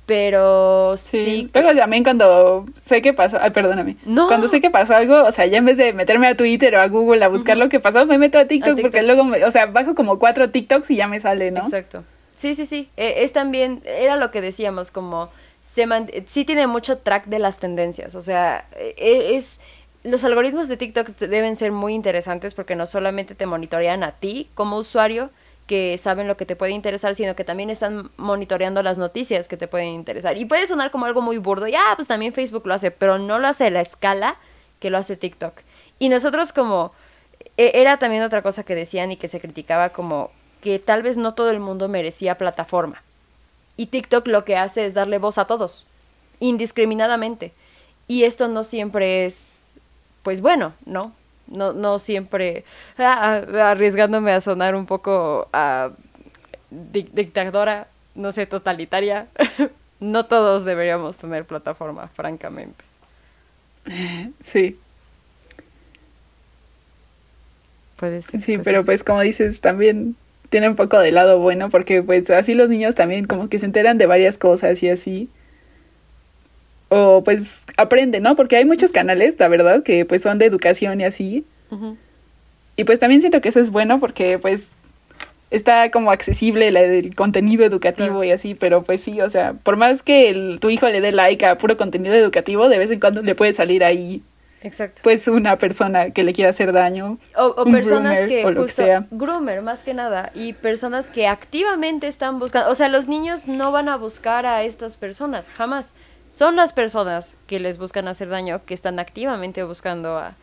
pero 0.07 0.95
Sí. 0.97 1.23
sí. 1.23 1.49
Luego 1.53 1.75
también 1.75 2.03
cuando 2.03 2.65
sé 2.83 3.01
que 3.03 3.13
pasó, 3.13 3.37
ay, 3.39 3.51
perdóname. 3.51 3.97
No. 4.05 4.27
Cuando 4.27 4.47
sé 4.47 4.59
que 4.61 4.71
pasó 4.71 4.95
algo, 4.95 5.23
o 5.25 5.31
sea, 5.31 5.45
ya 5.45 5.59
en 5.59 5.65
vez 5.65 5.77
de 5.77 5.93
meterme 5.93 6.27
a 6.27 6.33
Twitter 6.35 6.73
o 6.75 6.81
a 6.81 6.87
Google 6.87 7.23
a 7.23 7.27
buscar 7.27 7.57
lo 7.57 7.69
que 7.69 7.79
pasó, 7.79 8.05
me 8.07 8.17
meto 8.17 8.39
a 8.39 8.45
TikTok, 8.45 8.75
TikTok. 8.77 8.91
porque 8.91 9.03
luego, 9.05 9.23
me- 9.25 9.43
o 9.43 9.51
sea, 9.51 9.67
bajo 9.67 9.93
como 9.93 10.17
cuatro 10.17 10.49
TikToks 10.49 10.89
y 10.91 10.95
ya 10.95 11.07
me 11.07 11.19
sale, 11.19 11.51
¿no? 11.51 11.59
Exacto. 11.61 12.03
Sí, 12.37 12.55
sí, 12.55 12.65
sí. 12.65 12.89
Eh, 12.97 13.15
es 13.17 13.33
también, 13.33 13.81
era 13.85 14.15
lo 14.15 14.31
que 14.31 14.41
decíamos, 14.41 14.91
como 14.91 15.29
se 15.61 15.85
man- 15.85 16.09
sí 16.25 16.45
tiene 16.45 16.65
mucho 16.67 16.99
track 16.99 17.25
de 17.25 17.39
las 17.39 17.57
tendencias. 17.57 18.15
O 18.15 18.21
sea, 18.21 18.65
eh, 18.77 19.35
es 19.35 19.59
los 20.03 20.23
algoritmos 20.23 20.69
de 20.69 20.77
TikTok 20.77 21.07
deben 21.17 21.57
ser 21.57 21.73
muy 21.73 21.93
interesantes 21.93 22.53
porque 22.53 22.75
no 22.75 22.85
solamente 22.85 23.35
te 23.35 23.45
monitorean 23.45 24.03
a 24.03 24.13
ti 24.13 24.49
como 24.53 24.77
usuario, 24.77 25.31
que 25.67 25.97
saben 25.97 26.27
lo 26.27 26.37
que 26.37 26.45
te 26.45 26.55
puede 26.55 26.71
interesar, 26.71 27.13
sino 27.13 27.35
que 27.35 27.43
también 27.43 27.69
están 27.69 28.09
monitoreando 28.17 28.81
las 28.81 28.97
noticias 28.97 29.47
que 29.47 29.57
te 29.57 29.67
pueden 29.67 29.89
interesar. 29.89 30.37
Y 30.37 30.45
puede 30.45 30.65
sonar 30.65 30.91
como 30.91 31.05
algo 31.05 31.21
muy 31.21 31.37
burdo, 31.37 31.67
y 31.67 31.75
ah, 31.75 31.93
pues 31.95 32.07
también 32.07 32.33
Facebook 32.33 32.65
lo 32.65 32.73
hace, 32.73 32.89
pero 32.89 33.17
no 33.17 33.37
lo 33.37 33.47
hace 33.47 33.65
a 33.65 33.69
la 33.69 33.81
escala 33.81 34.37
que 34.79 34.89
lo 34.89 34.97
hace 34.97 35.17
TikTok. 35.17 35.53
Y 35.99 36.09
nosotros 36.09 36.53
como, 36.53 36.93
e- 37.57 37.71
era 37.75 37.97
también 37.97 38.23
otra 38.23 38.41
cosa 38.41 38.63
que 38.63 38.75
decían 38.75 39.11
y 39.11 39.17
que 39.17 39.27
se 39.27 39.41
criticaba 39.41 39.89
como 39.89 40.31
que 40.61 40.79
tal 40.79 41.03
vez 41.03 41.17
no 41.17 41.33
todo 41.33 41.51
el 41.51 41.59
mundo 41.59 41.89
merecía 41.89 42.37
plataforma. 42.37 43.03
Y 43.75 43.87
TikTok 43.87 44.25
lo 44.27 44.45
que 44.45 44.57
hace 44.57 44.85
es 44.85 44.93
darle 44.93 45.17
voz 45.19 45.37
a 45.37 45.45
todos, 45.45 45.85
indiscriminadamente. 46.39 47.53
Y 48.07 48.23
esto 48.23 48.47
no 48.47 48.63
siempre 48.63 49.25
es, 49.25 49.69
pues 50.23 50.41
bueno, 50.41 50.73
¿no? 50.85 51.13
No, 51.47 51.73
no 51.73 51.99
siempre 51.99 52.65
ah, 52.97 53.41
ah, 53.47 53.71
arriesgándome 53.71 54.31
a 54.31 54.41
sonar 54.41 54.75
un 54.75 54.85
poco 54.85 55.47
a 55.53 55.91
dictadora, 56.69 57.87
no 58.15 58.31
sé, 58.31 58.45
totalitaria. 58.45 59.27
no 59.99 60.25
todos 60.25 60.65
deberíamos 60.65 61.17
tener 61.17 61.45
plataforma, 61.45 62.07
francamente. 62.09 62.83
Sí. 64.43 64.77
Puede 67.95 68.21
ser. 68.21 68.39
Sí, 68.41 68.57
pero 68.57 68.85
pues 68.85 69.03
como 69.03 69.21
dices, 69.21 69.61
también 69.61 70.15
tiene 70.49 70.69
un 70.69 70.75
poco 70.75 70.99
de 70.99 71.11
lado 71.11 71.39
bueno 71.39 71.69
porque 71.69 72.03
pues 72.03 72.29
así 72.29 72.53
los 72.53 72.69
niños 72.69 72.95
también 72.95 73.25
como 73.25 73.49
que 73.49 73.59
se 73.59 73.65
enteran 73.65 73.97
de 73.97 74.05
varias 74.05 74.37
cosas 74.37 74.81
y 74.83 74.89
así. 74.89 75.29
O 76.89 77.23
pues 77.23 77.59
aprenden, 77.75 78.23
¿no? 78.23 78.35
Porque 78.35 78.55
hay 78.57 78.65
muchos 78.65 78.91
canales, 78.91 79.35
la 79.39 79.47
verdad, 79.47 79.83
que 79.83 80.05
pues 80.05 80.21
son 80.21 80.37
de 80.37 80.45
educación 80.45 81.01
y 81.01 81.05
así. 81.05 81.45
Y 82.75 82.83
pues 82.83 82.99
también 82.99 83.21
siento 83.21 83.41
que 83.41 83.49
eso 83.49 83.59
es 83.59 83.71
bueno 83.71 83.99
porque 83.99 84.39
pues 84.39 84.69
está 85.49 85.91
como 85.91 86.11
accesible 86.11 86.67
el 86.67 87.15
contenido 87.15 87.65
educativo 87.65 88.23
y 88.23 88.31
así, 88.31 88.55
pero 88.55 88.83
pues 88.83 89.01
sí, 89.01 89.21
o 89.21 89.29
sea, 89.29 89.53
por 89.53 89.77
más 89.77 90.03
que 90.03 90.29
el, 90.29 90.59
tu 90.59 90.69
hijo 90.69 90.87
le 90.87 91.01
dé 91.01 91.11
like 91.11 91.45
a 91.45 91.57
puro 91.57 91.77
contenido 91.77 92.15
educativo, 92.15 92.67
de 92.69 92.77
vez 92.77 92.91
en 92.91 92.99
cuando 92.99 93.21
le 93.21 93.35
puede 93.35 93.53
salir 93.53 93.83
ahí 93.83 94.21
Exacto. 94.61 95.01
pues 95.03 95.27
una 95.27 95.57
persona 95.57 96.11
que 96.11 96.23
le 96.23 96.33
quiera 96.33 96.49
hacer 96.49 96.73
daño. 96.73 97.17
O, 97.35 97.63
personas 97.65 98.27
que, 98.27 98.43
justo, 98.53 98.83
groomer 99.11 99.61
más 99.61 99.83
que 99.83 99.93
nada, 99.93 100.31
y 100.33 100.53
personas 100.53 101.09
que 101.09 101.27
activamente 101.27 102.07
están 102.07 102.39
buscando, 102.39 102.69
o 102.69 102.75
sea, 102.75 102.89
los 102.89 103.07
niños 103.07 103.47
no 103.47 103.71
van 103.71 103.87
a 103.89 103.97
buscar 103.97 104.45
a 104.45 104.63
estas 104.63 104.97
personas, 104.97 105.49
jamás. 105.49 105.95
Son 106.29 106.55
las 106.55 106.73
personas 106.73 107.37
que 107.47 107.59
les 107.59 107.77
buscan 107.77 108.07
hacer 108.07 108.29
daño, 108.29 108.63
que 108.65 108.73
están 108.73 108.99
activamente 108.99 109.63
buscando 109.63 110.17
a, 110.17 110.35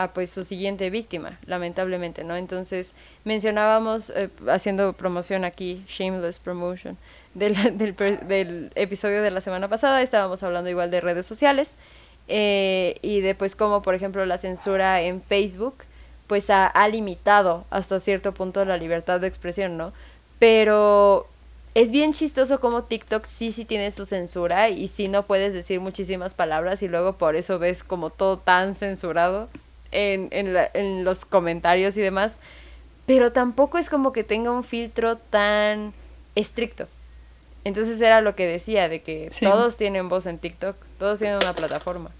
a 0.00 0.14
pues 0.14 0.30
su 0.30 0.46
siguiente 0.46 0.88
víctima, 0.88 1.38
lamentablemente, 1.44 2.24
¿no? 2.24 2.34
Entonces 2.34 2.94
mencionábamos, 3.24 4.08
eh, 4.16 4.30
haciendo 4.48 4.94
promoción 4.94 5.44
aquí, 5.44 5.84
shameless 5.86 6.38
promotion, 6.38 6.96
del, 7.34 7.54
del, 7.76 8.72
episodio 8.76 9.22
de 9.22 9.30
la 9.30 9.42
semana 9.42 9.68
pasada, 9.68 10.00
estábamos 10.00 10.42
hablando 10.42 10.70
igual 10.70 10.90
de 10.90 11.02
redes 11.02 11.26
sociales 11.26 11.76
eh, 12.28 12.96
y 13.02 13.20
de 13.20 13.34
pues 13.34 13.54
cómo, 13.54 13.82
por 13.82 13.94
ejemplo, 13.94 14.24
la 14.24 14.38
censura 14.38 15.02
en 15.02 15.20
Facebook 15.22 15.84
pues 16.26 16.48
ha, 16.48 16.66
ha 16.66 16.88
limitado 16.88 17.66
hasta 17.70 18.00
cierto 18.00 18.32
punto 18.32 18.64
la 18.64 18.78
libertad 18.78 19.20
de 19.20 19.26
expresión, 19.26 19.76
¿no? 19.76 19.92
Pero 20.38 21.28
es 21.74 21.92
bien 21.92 22.12
chistoso 22.12 22.60
como 22.60 22.84
TikTok 22.84 23.24
sí 23.24 23.52
sí 23.52 23.64
tiene 23.64 23.90
su 23.90 24.04
censura 24.04 24.68
y 24.68 24.88
sí 24.88 25.08
no 25.08 25.24
puedes 25.24 25.54
decir 25.54 25.80
muchísimas 25.80 26.34
palabras 26.34 26.82
y 26.82 26.88
luego 26.88 27.14
por 27.14 27.36
eso 27.36 27.58
ves 27.58 27.84
como 27.84 28.10
todo 28.10 28.38
tan 28.38 28.74
censurado 28.74 29.48
en, 29.92 30.28
en, 30.32 30.56
en 30.74 31.04
los 31.04 31.24
comentarios 31.24 31.96
y 31.96 32.00
demás, 32.00 32.38
pero 33.06 33.32
tampoco 33.32 33.78
es 33.78 33.90
como 33.90 34.12
que 34.12 34.24
tenga 34.24 34.50
un 34.50 34.64
filtro 34.64 35.16
tan 35.16 35.92
estricto. 36.34 36.86
Entonces 37.64 38.00
era 38.00 38.20
lo 38.20 38.34
que 38.34 38.46
decía, 38.46 38.88
de 38.88 39.02
que 39.02 39.30
todos 39.40 39.76
tienen 39.76 40.08
voz 40.08 40.26
en 40.26 40.38
TikTok, 40.38 40.76
todos 40.98 41.18
tienen 41.18 41.36
una 41.36 41.54
plataforma 41.54 42.10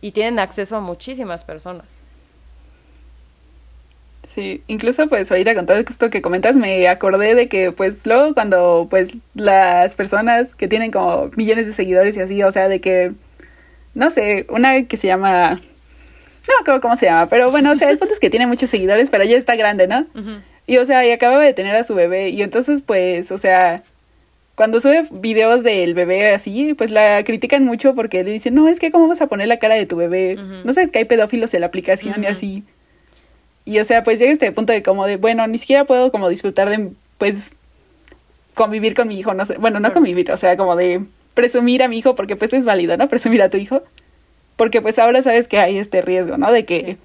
y 0.00 0.12
tienen 0.12 0.38
acceso 0.38 0.76
a 0.76 0.80
muchísimas 0.80 1.44
personas. 1.44 1.86
Sí, 4.34 4.62
incluso 4.66 5.08
pues 5.08 5.30
ahorita 5.30 5.54
con 5.54 5.66
todo 5.66 5.78
esto 5.78 6.10
que 6.10 6.22
comentas 6.22 6.56
me 6.56 6.86
acordé 6.86 7.34
de 7.34 7.48
que 7.48 7.72
pues 7.72 8.06
luego 8.06 8.34
cuando 8.34 8.86
pues 8.88 9.16
las 9.34 9.94
personas 9.94 10.54
que 10.54 10.68
tienen 10.68 10.90
como 10.90 11.30
millones 11.36 11.66
de 11.66 11.72
seguidores 11.72 12.16
y 12.16 12.20
así, 12.20 12.42
o 12.42 12.52
sea, 12.52 12.68
de 12.68 12.80
que, 12.80 13.12
no 13.94 14.10
sé, 14.10 14.46
una 14.50 14.84
que 14.84 14.96
se 14.96 15.06
llama 15.06 15.60
no 16.48 16.54
me 16.56 16.60
acuerdo 16.62 16.80
cómo 16.80 16.96
se 16.96 17.06
llama, 17.06 17.28
pero 17.28 17.50
bueno, 17.50 17.72
o 17.72 17.76
sea, 17.76 17.90
el 17.90 17.98
punto 17.98 18.14
es 18.14 18.20
que 18.20 18.30
tiene 18.30 18.46
muchos 18.46 18.70
seguidores, 18.70 19.10
pero 19.10 19.24
ya 19.24 19.36
está 19.36 19.54
grande, 19.54 19.86
¿no? 19.86 20.06
Y 20.66 20.78
o 20.78 20.84
sea, 20.84 21.06
y 21.06 21.10
acababa 21.10 21.44
de 21.44 21.54
tener 21.54 21.76
a 21.76 21.84
su 21.84 21.94
bebé. 21.94 22.30
Y 22.30 22.42
entonces, 22.42 22.82
pues, 22.84 23.30
o 23.32 23.38
sea, 23.38 23.82
cuando 24.54 24.80
sube 24.80 25.06
videos 25.10 25.62
del 25.62 25.94
bebé 25.94 26.30
así, 26.30 26.74
pues 26.74 26.90
la 26.90 27.22
critican 27.24 27.64
mucho 27.64 27.94
porque 27.94 28.24
le 28.24 28.32
dicen, 28.32 28.54
no, 28.54 28.68
es 28.68 28.78
que 28.78 28.90
cómo 28.90 29.08
vas 29.08 29.20
a 29.20 29.26
poner 29.26 29.48
la 29.48 29.58
cara 29.58 29.74
de 29.74 29.86
tu 29.86 29.96
bebé. 29.96 30.36
No 30.64 30.72
sabes 30.72 30.90
que 30.90 30.98
hay 30.98 31.04
pedófilos 31.04 31.52
en 31.54 31.60
la 31.60 31.66
aplicación 31.66 32.22
y 32.22 32.26
así. 32.26 32.64
Y 33.68 33.78
o 33.80 33.84
sea, 33.84 34.02
pues 34.02 34.18
llega 34.18 34.32
este 34.32 34.50
punto 34.52 34.72
de 34.72 34.82
como 34.82 35.06
de, 35.06 35.16
bueno, 35.16 35.46
ni 35.46 35.58
siquiera 35.58 35.84
puedo 35.84 36.10
como 36.10 36.28
disfrutar 36.28 36.70
de, 36.70 36.90
pues, 37.18 37.54
convivir 38.54 38.94
con 38.94 39.08
mi 39.08 39.18
hijo, 39.18 39.34
no 39.34 39.44
sé, 39.44 39.58
bueno, 39.58 39.78
no 39.78 39.92
convivir, 39.92 40.30
o 40.32 40.36
sea, 40.36 40.56
como 40.56 40.74
de 40.74 41.04
presumir 41.34 41.82
a 41.82 41.88
mi 41.88 41.98
hijo, 41.98 42.14
porque 42.14 42.34
pues 42.34 42.52
es 42.52 42.64
válido, 42.64 42.96
¿no? 42.96 43.08
Presumir 43.08 43.42
a 43.42 43.50
tu 43.50 43.56
hijo 43.56 43.82
porque 44.58 44.82
pues 44.82 44.98
ahora 44.98 45.22
sabes 45.22 45.46
que 45.46 45.60
hay 45.60 45.78
este 45.78 46.02
riesgo, 46.02 46.36
¿no? 46.36 46.50
De 46.50 46.64
que 46.64 46.98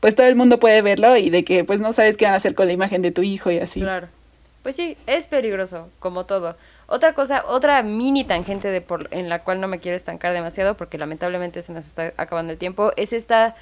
pues 0.00 0.16
todo 0.16 0.26
el 0.26 0.36
mundo 0.36 0.58
puede 0.58 0.80
verlo 0.80 1.16
y 1.18 1.28
de 1.28 1.44
que 1.44 1.62
pues 1.62 1.78
no 1.78 1.92
sabes 1.92 2.16
qué 2.16 2.24
van 2.24 2.32
a 2.32 2.38
hacer 2.38 2.54
con 2.54 2.66
la 2.66 2.72
imagen 2.72 3.02
de 3.02 3.12
tu 3.12 3.22
hijo 3.22 3.50
y 3.50 3.58
así. 3.58 3.80
Claro. 3.80 4.08
Pues 4.62 4.74
sí, 4.74 4.96
es 5.06 5.26
peligroso, 5.26 5.90
como 5.98 6.24
todo. 6.24 6.56
Otra 6.86 7.12
cosa, 7.12 7.44
otra 7.46 7.82
mini 7.82 8.24
tangente 8.24 8.68
de 8.68 8.80
por, 8.80 9.08
en 9.10 9.28
la 9.28 9.40
cual 9.40 9.60
no 9.60 9.68
me 9.68 9.80
quiero 9.80 9.96
estancar 9.96 10.32
demasiado 10.32 10.78
porque 10.78 10.96
lamentablemente 10.96 11.60
se 11.60 11.72
nos 11.72 11.86
está 11.86 12.14
acabando 12.16 12.54
el 12.54 12.58
tiempo, 12.58 12.92
es 12.96 13.12
esta 13.12 13.54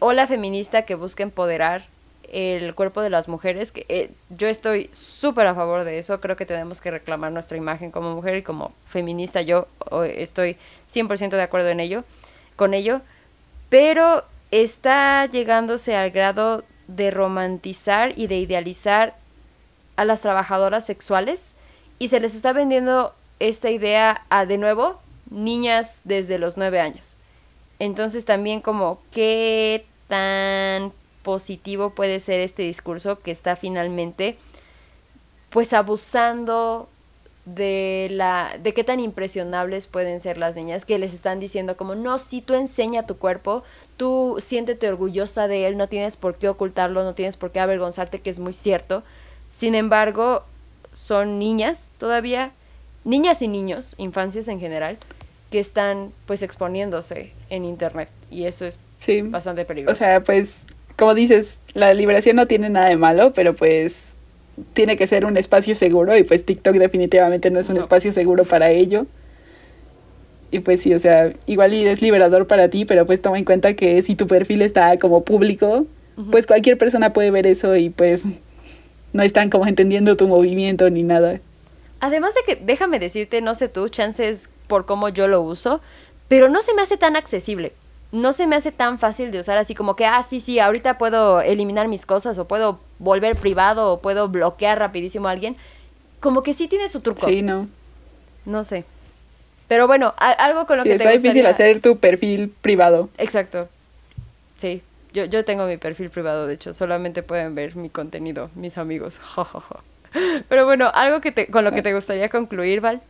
ola 0.00 0.26
feminista 0.26 0.82
que 0.82 0.96
busca 0.96 1.22
empoderar 1.22 1.86
el 2.30 2.74
cuerpo 2.74 3.00
de 3.02 3.10
las 3.10 3.28
mujeres, 3.28 3.72
que 3.72 3.86
eh, 3.88 4.10
yo 4.30 4.46
estoy 4.48 4.88
súper 4.92 5.46
a 5.46 5.54
favor 5.54 5.84
de 5.84 5.98
eso, 5.98 6.20
creo 6.20 6.36
que 6.36 6.46
tenemos 6.46 6.80
que 6.80 6.90
reclamar 6.90 7.32
nuestra 7.32 7.56
imagen 7.56 7.90
como 7.90 8.14
mujer 8.14 8.36
y 8.36 8.42
como 8.42 8.72
feminista, 8.86 9.42
yo 9.42 9.66
estoy 10.14 10.56
100% 10.88 11.30
de 11.30 11.42
acuerdo 11.42 11.70
en 11.70 11.80
ello 11.80 12.04
con 12.54 12.74
ello, 12.74 13.00
pero 13.68 14.24
está 14.50 15.26
llegándose 15.26 15.96
al 15.96 16.10
grado 16.10 16.62
de 16.86 17.10
romantizar 17.10 18.18
y 18.18 18.26
de 18.26 18.38
idealizar 18.38 19.16
a 19.96 20.04
las 20.04 20.20
trabajadoras 20.20 20.86
sexuales 20.86 21.54
y 21.98 22.08
se 22.08 22.20
les 22.20 22.34
está 22.34 22.52
vendiendo 22.52 23.14
esta 23.38 23.70
idea 23.70 24.24
a, 24.28 24.46
de 24.46 24.58
nuevo, 24.58 25.00
niñas 25.30 26.00
desde 26.04 26.38
los 26.38 26.56
nueve 26.56 26.80
años. 26.80 27.18
Entonces 27.78 28.24
también 28.24 28.60
como 28.60 29.00
qué 29.10 29.86
tan 30.10 30.92
positivo 31.22 31.90
puede 31.90 32.20
ser 32.20 32.40
este 32.40 32.64
discurso 32.64 33.20
que 33.20 33.30
está 33.30 33.56
finalmente 33.56 34.36
pues 35.50 35.72
abusando 35.72 36.88
de 37.44 38.08
la 38.10 38.56
de 38.62 38.74
qué 38.74 38.84
tan 38.84 39.00
impresionables 39.00 39.86
pueden 39.86 40.20
ser 40.20 40.36
las 40.36 40.56
niñas 40.56 40.84
que 40.84 40.98
les 40.98 41.14
están 41.14 41.40
diciendo 41.40 41.76
como 41.76 41.94
no 41.94 42.18
si 42.18 42.42
tú 42.42 42.54
enseña 42.54 43.06
tu 43.06 43.16
cuerpo 43.16 43.62
tú 43.96 44.36
siéntete 44.40 44.88
orgullosa 44.88 45.46
de 45.48 45.66
él 45.66 45.76
no 45.76 45.88
tienes 45.88 46.16
por 46.16 46.36
qué 46.36 46.48
ocultarlo 46.48 47.04
no 47.04 47.14
tienes 47.14 47.36
por 47.36 47.52
qué 47.52 47.60
avergonzarte 47.60 48.20
que 48.20 48.30
es 48.30 48.40
muy 48.40 48.52
cierto. 48.52 49.02
Sin 49.48 49.74
embargo 49.74 50.44
son 50.92 51.38
niñas 51.38 51.90
todavía 51.98 52.52
niñas 53.04 53.40
y 53.42 53.48
niños 53.48 53.94
infancias 53.98 54.48
en 54.48 54.60
general 54.60 54.98
que 55.50 55.60
están 55.60 56.12
pues 56.26 56.42
exponiéndose 56.42 57.32
en 57.48 57.64
internet 57.64 58.08
y 58.30 58.44
eso 58.44 58.64
es 58.66 58.80
bastante 59.24 59.64
peligroso. 59.64 59.92
O 59.92 59.98
sea 59.98 60.22
pues 60.22 60.64
como 60.96 61.14
dices 61.14 61.58
la 61.74 61.94
liberación 61.94 62.36
no 62.36 62.46
tiene 62.46 62.68
nada 62.68 62.88
de 62.88 62.96
malo 62.96 63.32
pero 63.32 63.54
pues 63.54 64.14
tiene 64.72 64.96
que 64.96 65.06
ser 65.06 65.24
un 65.24 65.36
espacio 65.36 65.74
seguro 65.74 66.16
y 66.16 66.22
pues 66.22 66.44
TikTok 66.44 66.76
definitivamente 66.76 67.50
no 67.50 67.60
es 67.60 67.68
un 67.68 67.76
espacio 67.76 68.12
seguro 68.12 68.44
para 68.44 68.70
ello. 68.70 69.06
Y 70.52 70.60
pues 70.60 70.80
sí, 70.82 70.92
o 70.94 70.98
sea, 70.98 71.32
igual 71.46 71.74
y 71.74 71.86
es 71.86 72.02
liberador 72.02 72.46
para 72.46 72.68
ti, 72.68 72.84
pero 72.84 73.06
pues 73.06 73.22
toma 73.22 73.38
en 73.38 73.44
cuenta 73.44 73.74
que 73.74 74.02
si 74.02 74.16
tu 74.16 74.26
perfil 74.26 74.62
está 74.62 74.98
como 74.98 75.22
público, 75.22 75.86
pues 76.30 76.46
cualquier 76.46 76.76
persona 76.76 77.12
puede 77.12 77.30
ver 77.30 77.46
eso 77.46 77.76
y 77.76 77.88
pues 77.88 78.24
no 79.12 79.22
están 79.22 79.48
como 79.48 79.66
entendiendo 79.66 80.16
tu 80.16 80.26
movimiento 80.26 80.90
ni 80.90 81.02
nada. 81.02 81.40
Además 82.00 82.34
de 82.34 82.40
que, 82.46 82.64
déjame 82.64 82.98
decirte, 82.98 83.40
no 83.40 83.54
sé 83.54 83.68
tú, 83.68 83.88
chances 83.88 84.50
por 84.66 84.86
cómo 84.86 85.08
yo 85.08 85.28
lo 85.28 85.40
uso, 85.40 85.80
pero 86.28 86.48
no 86.48 86.62
se 86.62 86.74
me 86.74 86.82
hace 86.82 86.96
tan 86.96 87.14
accesible 87.14 87.72
no 88.12 88.32
se 88.32 88.46
me 88.46 88.56
hace 88.56 88.72
tan 88.72 88.98
fácil 88.98 89.30
de 89.30 89.40
usar 89.40 89.58
así 89.58 89.74
como 89.74 89.96
que, 89.96 90.04
ah, 90.06 90.22
sí, 90.28 90.40
sí, 90.40 90.58
ahorita 90.58 90.98
puedo 90.98 91.40
eliminar 91.40 91.88
mis 91.88 92.06
cosas 92.06 92.38
o 92.38 92.46
puedo 92.46 92.80
volver 92.98 93.36
privado 93.36 93.92
o 93.92 94.00
puedo 94.00 94.28
bloquear 94.28 94.78
rapidísimo 94.78 95.28
a 95.28 95.32
alguien. 95.32 95.56
Como 96.18 96.42
que 96.42 96.54
sí 96.54 96.68
tiene 96.68 96.88
su 96.88 97.00
truco. 97.00 97.28
Sí, 97.28 97.42
no. 97.42 97.68
No 98.44 98.64
sé. 98.64 98.84
Pero 99.68 99.86
bueno, 99.86 100.14
algo 100.18 100.66
con 100.66 100.78
lo 100.78 100.82
que 100.82 100.90
te 100.90 100.96
está 100.96 101.10
difícil 101.10 101.46
hacer 101.46 101.80
tu 101.80 101.98
perfil 101.98 102.52
privado. 102.60 103.08
Exacto. 103.18 103.68
Sí, 104.56 104.82
yo, 105.12 105.26
yo 105.26 105.44
tengo 105.44 105.66
mi 105.66 105.76
perfil 105.76 106.10
privado, 106.10 106.46
de 106.46 106.54
hecho, 106.54 106.74
solamente 106.74 107.22
pueden 107.22 107.54
ver 107.54 107.76
mi 107.76 107.88
contenido, 107.88 108.50
mis 108.56 108.76
amigos. 108.78 109.20
Pero 110.48 110.64
bueno, 110.64 110.90
algo 110.92 111.20
que 111.20 111.30
te, 111.30 111.46
con 111.46 111.64
lo 111.64 111.72
que 111.72 111.82
te 111.82 111.94
gustaría 111.94 112.28
concluir, 112.28 112.80
Val. 112.80 113.00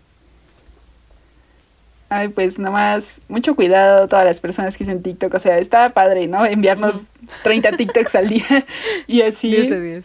Ay, 2.10 2.28
pues 2.28 2.58
nada 2.58 2.72
más, 2.72 3.20
mucho 3.28 3.54
cuidado 3.54 4.04
a 4.04 4.08
todas 4.08 4.24
las 4.24 4.40
personas 4.40 4.76
que 4.76 4.82
hacen 4.82 5.00
TikTok. 5.00 5.32
O 5.32 5.38
sea, 5.38 5.58
está 5.58 5.88
padre, 5.90 6.26
¿no? 6.26 6.44
Enviarnos 6.44 7.04
30 7.44 7.72
TikToks 7.72 8.14
al 8.16 8.28
día 8.28 8.66
y 9.06 9.22
así. 9.22 9.50
10 9.50 9.70
de 9.70 9.80
10. 9.80 10.04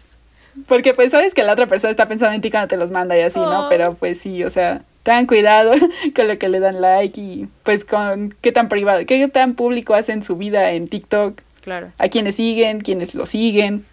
Porque 0.68 0.94
pues 0.94 1.12
sabes 1.12 1.34
que 1.34 1.44
la 1.44 1.54
otra 1.54 1.66
persona 1.66 1.92
está 1.92 2.08
pensando 2.08 2.36
en 2.36 2.42
ti 2.42 2.52
cuando 2.52 2.68
te 2.68 2.78
los 2.78 2.92
manda 2.92 3.18
y 3.18 3.22
así, 3.22 3.40
¿no? 3.40 3.68
Pero 3.70 3.96
pues 3.96 4.22
sí, 4.22 4.44
o 4.44 4.50
sea, 4.50 4.84
tengan 5.04 5.26
cuidado 5.26 5.74
con 6.16 6.28
lo 6.28 6.38
que 6.38 6.48
le 6.48 6.60
dan 6.60 6.80
like 6.80 7.20
y 7.20 7.48
pues 7.64 7.84
con 7.84 8.36
qué 8.40 8.52
tan 8.52 8.70
privado, 8.70 9.06
qué 9.06 9.28
tan 9.28 9.56
público 9.56 9.96
hacen 9.96 10.24
su 10.24 10.38
vida 10.38 10.72
en 10.72 10.88
TikTok. 10.88 11.42
Claro. 11.62 11.92
A 11.98 12.08
quienes 12.08 12.36
siguen, 12.36 12.82
quienes 12.82 13.16
lo 13.16 13.26
siguen. 13.26 13.84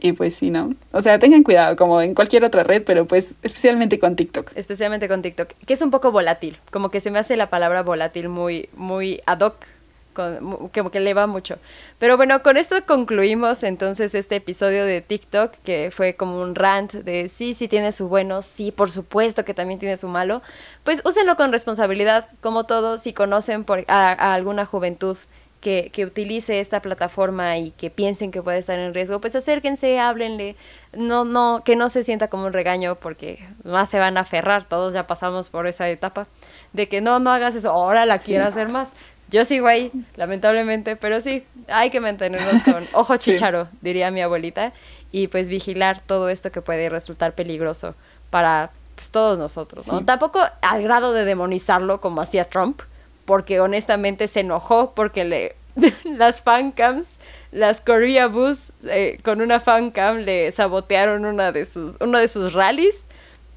Y 0.00 0.12
pues 0.12 0.34
sí, 0.34 0.50
¿no? 0.50 0.74
O 0.92 1.02
sea, 1.02 1.18
tengan 1.18 1.42
cuidado, 1.42 1.74
como 1.74 2.00
en 2.00 2.14
cualquier 2.14 2.44
otra 2.44 2.62
red, 2.62 2.84
pero 2.84 3.06
pues 3.06 3.34
especialmente 3.42 3.98
con 3.98 4.14
TikTok. 4.14 4.52
Especialmente 4.54 5.08
con 5.08 5.22
TikTok, 5.22 5.48
que 5.66 5.74
es 5.74 5.82
un 5.82 5.90
poco 5.90 6.12
volátil, 6.12 6.58
como 6.70 6.90
que 6.90 7.00
se 7.00 7.10
me 7.10 7.18
hace 7.18 7.36
la 7.36 7.50
palabra 7.50 7.82
volátil 7.82 8.28
muy, 8.28 8.68
muy 8.76 9.20
ad 9.26 9.40
hoc, 9.40 9.56
con, 10.12 10.68
como 10.72 10.90
que 10.92 11.00
le 11.00 11.14
va 11.14 11.26
mucho. 11.26 11.58
Pero 11.98 12.16
bueno, 12.16 12.44
con 12.44 12.56
esto 12.56 12.76
concluimos 12.86 13.64
entonces 13.64 14.14
este 14.14 14.36
episodio 14.36 14.84
de 14.84 15.00
TikTok, 15.00 15.52
que 15.64 15.90
fue 15.92 16.14
como 16.14 16.40
un 16.40 16.54
rant 16.54 16.92
de 16.92 17.28
sí, 17.28 17.54
sí 17.54 17.66
tiene 17.66 17.90
su 17.90 18.08
bueno, 18.08 18.42
sí, 18.42 18.70
por 18.70 18.92
supuesto 18.92 19.44
que 19.44 19.52
también 19.52 19.80
tiene 19.80 19.96
su 19.96 20.06
malo. 20.06 20.42
Pues 20.84 21.02
úsenlo 21.04 21.36
con 21.36 21.50
responsabilidad, 21.50 22.28
como 22.40 22.66
todo, 22.66 22.98
si 22.98 23.12
conocen 23.12 23.64
por, 23.64 23.84
a, 23.88 24.12
a 24.12 24.34
alguna 24.34 24.64
juventud 24.64 25.16
que, 25.60 25.90
que, 25.92 26.06
utilice 26.06 26.60
esta 26.60 26.80
plataforma 26.80 27.58
y 27.58 27.72
que 27.72 27.90
piensen 27.90 28.30
que 28.30 28.42
puede 28.42 28.58
estar 28.58 28.78
en 28.78 28.94
riesgo, 28.94 29.20
pues 29.20 29.34
acérquense, 29.34 29.98
háblenle, 29.98 30.56
no, 30.92 31.24
no, 31.24 31.62
que 31.64 31.76
no 31.76 31.88
se 31.88 32.04
sienta 32.04 32.28
como 32.28 32.46
un 32.46 32.52
regaño 32.52 32.94
porque 32.96 33.46
más 33.64 33.90
se 33.90 33.98
van 33.98 34.16
a 34.16 34.20
aferrar, 34.20 34.64
todos 34.64 34.94
ya 34.94 35.06
pasamos 35.06 35.50
por 35.50 35.66
esa 35.66 35.88
etapa, 35.88 36.26
de 36.72 36.88
que 36.88 37.00
no, 37.00 37.18
no 37.18 37.32
hagas 37.32 37.54
eso, 37.54 37.70
ahora 37.70 38.06
la 38.06 38.18
quiero 38.18 38.44
hacer 38.44 38.68
más. 38.68 38.92
Yo 39.30 39.44
sigo 39.44 39.66
ahí, 39.66 39.92
lamentablemente, 40.16 40.96
pero 40.96 41.20
sí, 41.20 41.44
hay 41.68 41.90
que 41.90 42.00
mantenernos 42.00 42.62
con 42.62 42.86
ojo 42.92 43.16
chicharo, 43.16 43.64
sí. 43.64 43.70
diría 43.82 44.10
mi 44.10 44.22
abuelita, 44.22 44.72
y 45.12 45.28
pues 45.28 45.48
vigilar 45.48 46.00
todo 46.00 46.28
esto 46.28 46.50
que 46.52 46.62
puede 46.62 46.88
resultar 46.88 47.34
peligroso 47.34 47.94
para 48.30 48.70
pues, 48.94 49.10
todos 49.10 49.38
nosotros, 49.38 49.86
¿no? 49.86 49.98
Sí. 49.98 50.04
Tampoco 50.04 50.40
al 50.60 50.82
grado 50.82 51.12
de 51.12 51.24
demonizarlo 51.24 52.00
como 52.00 52.20
hacía 52.20 52.44
Trump, 52.44 52.80
porque 53.28 53.60
honestamente 53.60 54.26
se 54.26 54.40
enojó 54.40 54.94
porque 54.94 55.22
le 55.22 55.54
las 56.04 56.40
fancams, 56.40 57.18
las 57.52 57.82
Korea 57.82 58.26
Bus 58.26 58.72
eh, 58.88 59.20
con 59.22 59.42
una 59.42 59.60
fancam 59.60 60.20
le 60.20 60.50
sabotearon 60.50 61.26
una 61.26 61.52
de 61.52 61.66
sus 61.66 61.98
uno 62.00 62.18
de 62.18 62.26
sus 62.26 62.54
rallies. 62.54 63.06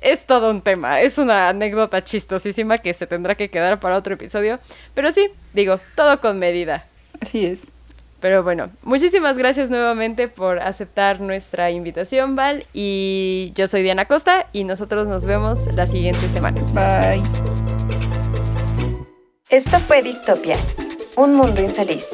Es 0.01 0.25
todo 0.25 0.49
un 0.49 0.61
tema, 0.61 0.99
es 0.99 1.17
una 1.17 1.47
anécdota 1.47 2.03
chistosísima 2.03 2.79
que 2.79 2.93
se 2.93 3.07
tendrá 3.07 3.35
que 3.35 3.49
quedar 3.49 3.79
para 3.79 3.95
otro 3.95 4.15
episodio, 4.15 4.59
pero 4.93 5.11
sí, 5.13 5.29
digo, 5.53 5.79
todo 5.95 6.19
con 6.19 6.37
medida. 6.37 6.87
Así 7.21 7.45
es. 7.45 7.61
Pero 8.19 8.43
bueno, 8.43 8.71
muchísimas 8.83 9.37
gracias 9.37 9.69
nuevamente 9.69 10.27
por 10.27 10.59
aceptar 10.59 11.21
nuestra 11.21 11.71
invitación, 11.71 12.35
Val. 12.35 12.65
Y 12.73 13.53
yo 13.55 13.67
soy 13.67 13.83
Diana 13.83 14.05
Costa 14.05 14.47
y 14.51 14.63
nosotros 14.65 15.07
nos 15.07 15.25
vemos 15.25 15.67
la 15.67 15.87
siguiente 15.87 16.27
semana. 16.27 16.61
Bye. 16.73 18.20
Esto 19.51 19.81
fue 19.81 20.01
Distopia, 20.01 20.55
un 21.17 21.35
mundo 21.35 21.61
infeliz. 21.61 22.07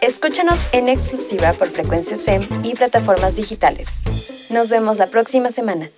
Escúchanos 0.00 0.58
en 0.72 0.88
exclusiva 0.88 1.52
por 1.52 1.68
Frecuencia 1.68 2.16
SEM 2.16 2.42
y 2.64 2.74
plataformas 2.74 3.36
digitales. 3.36 4.00
Nos 4.48 4.70
vemos 4.70 4.96
la 4.96 5.08
próxima 5.08 5.50
semana. 5.50 5.90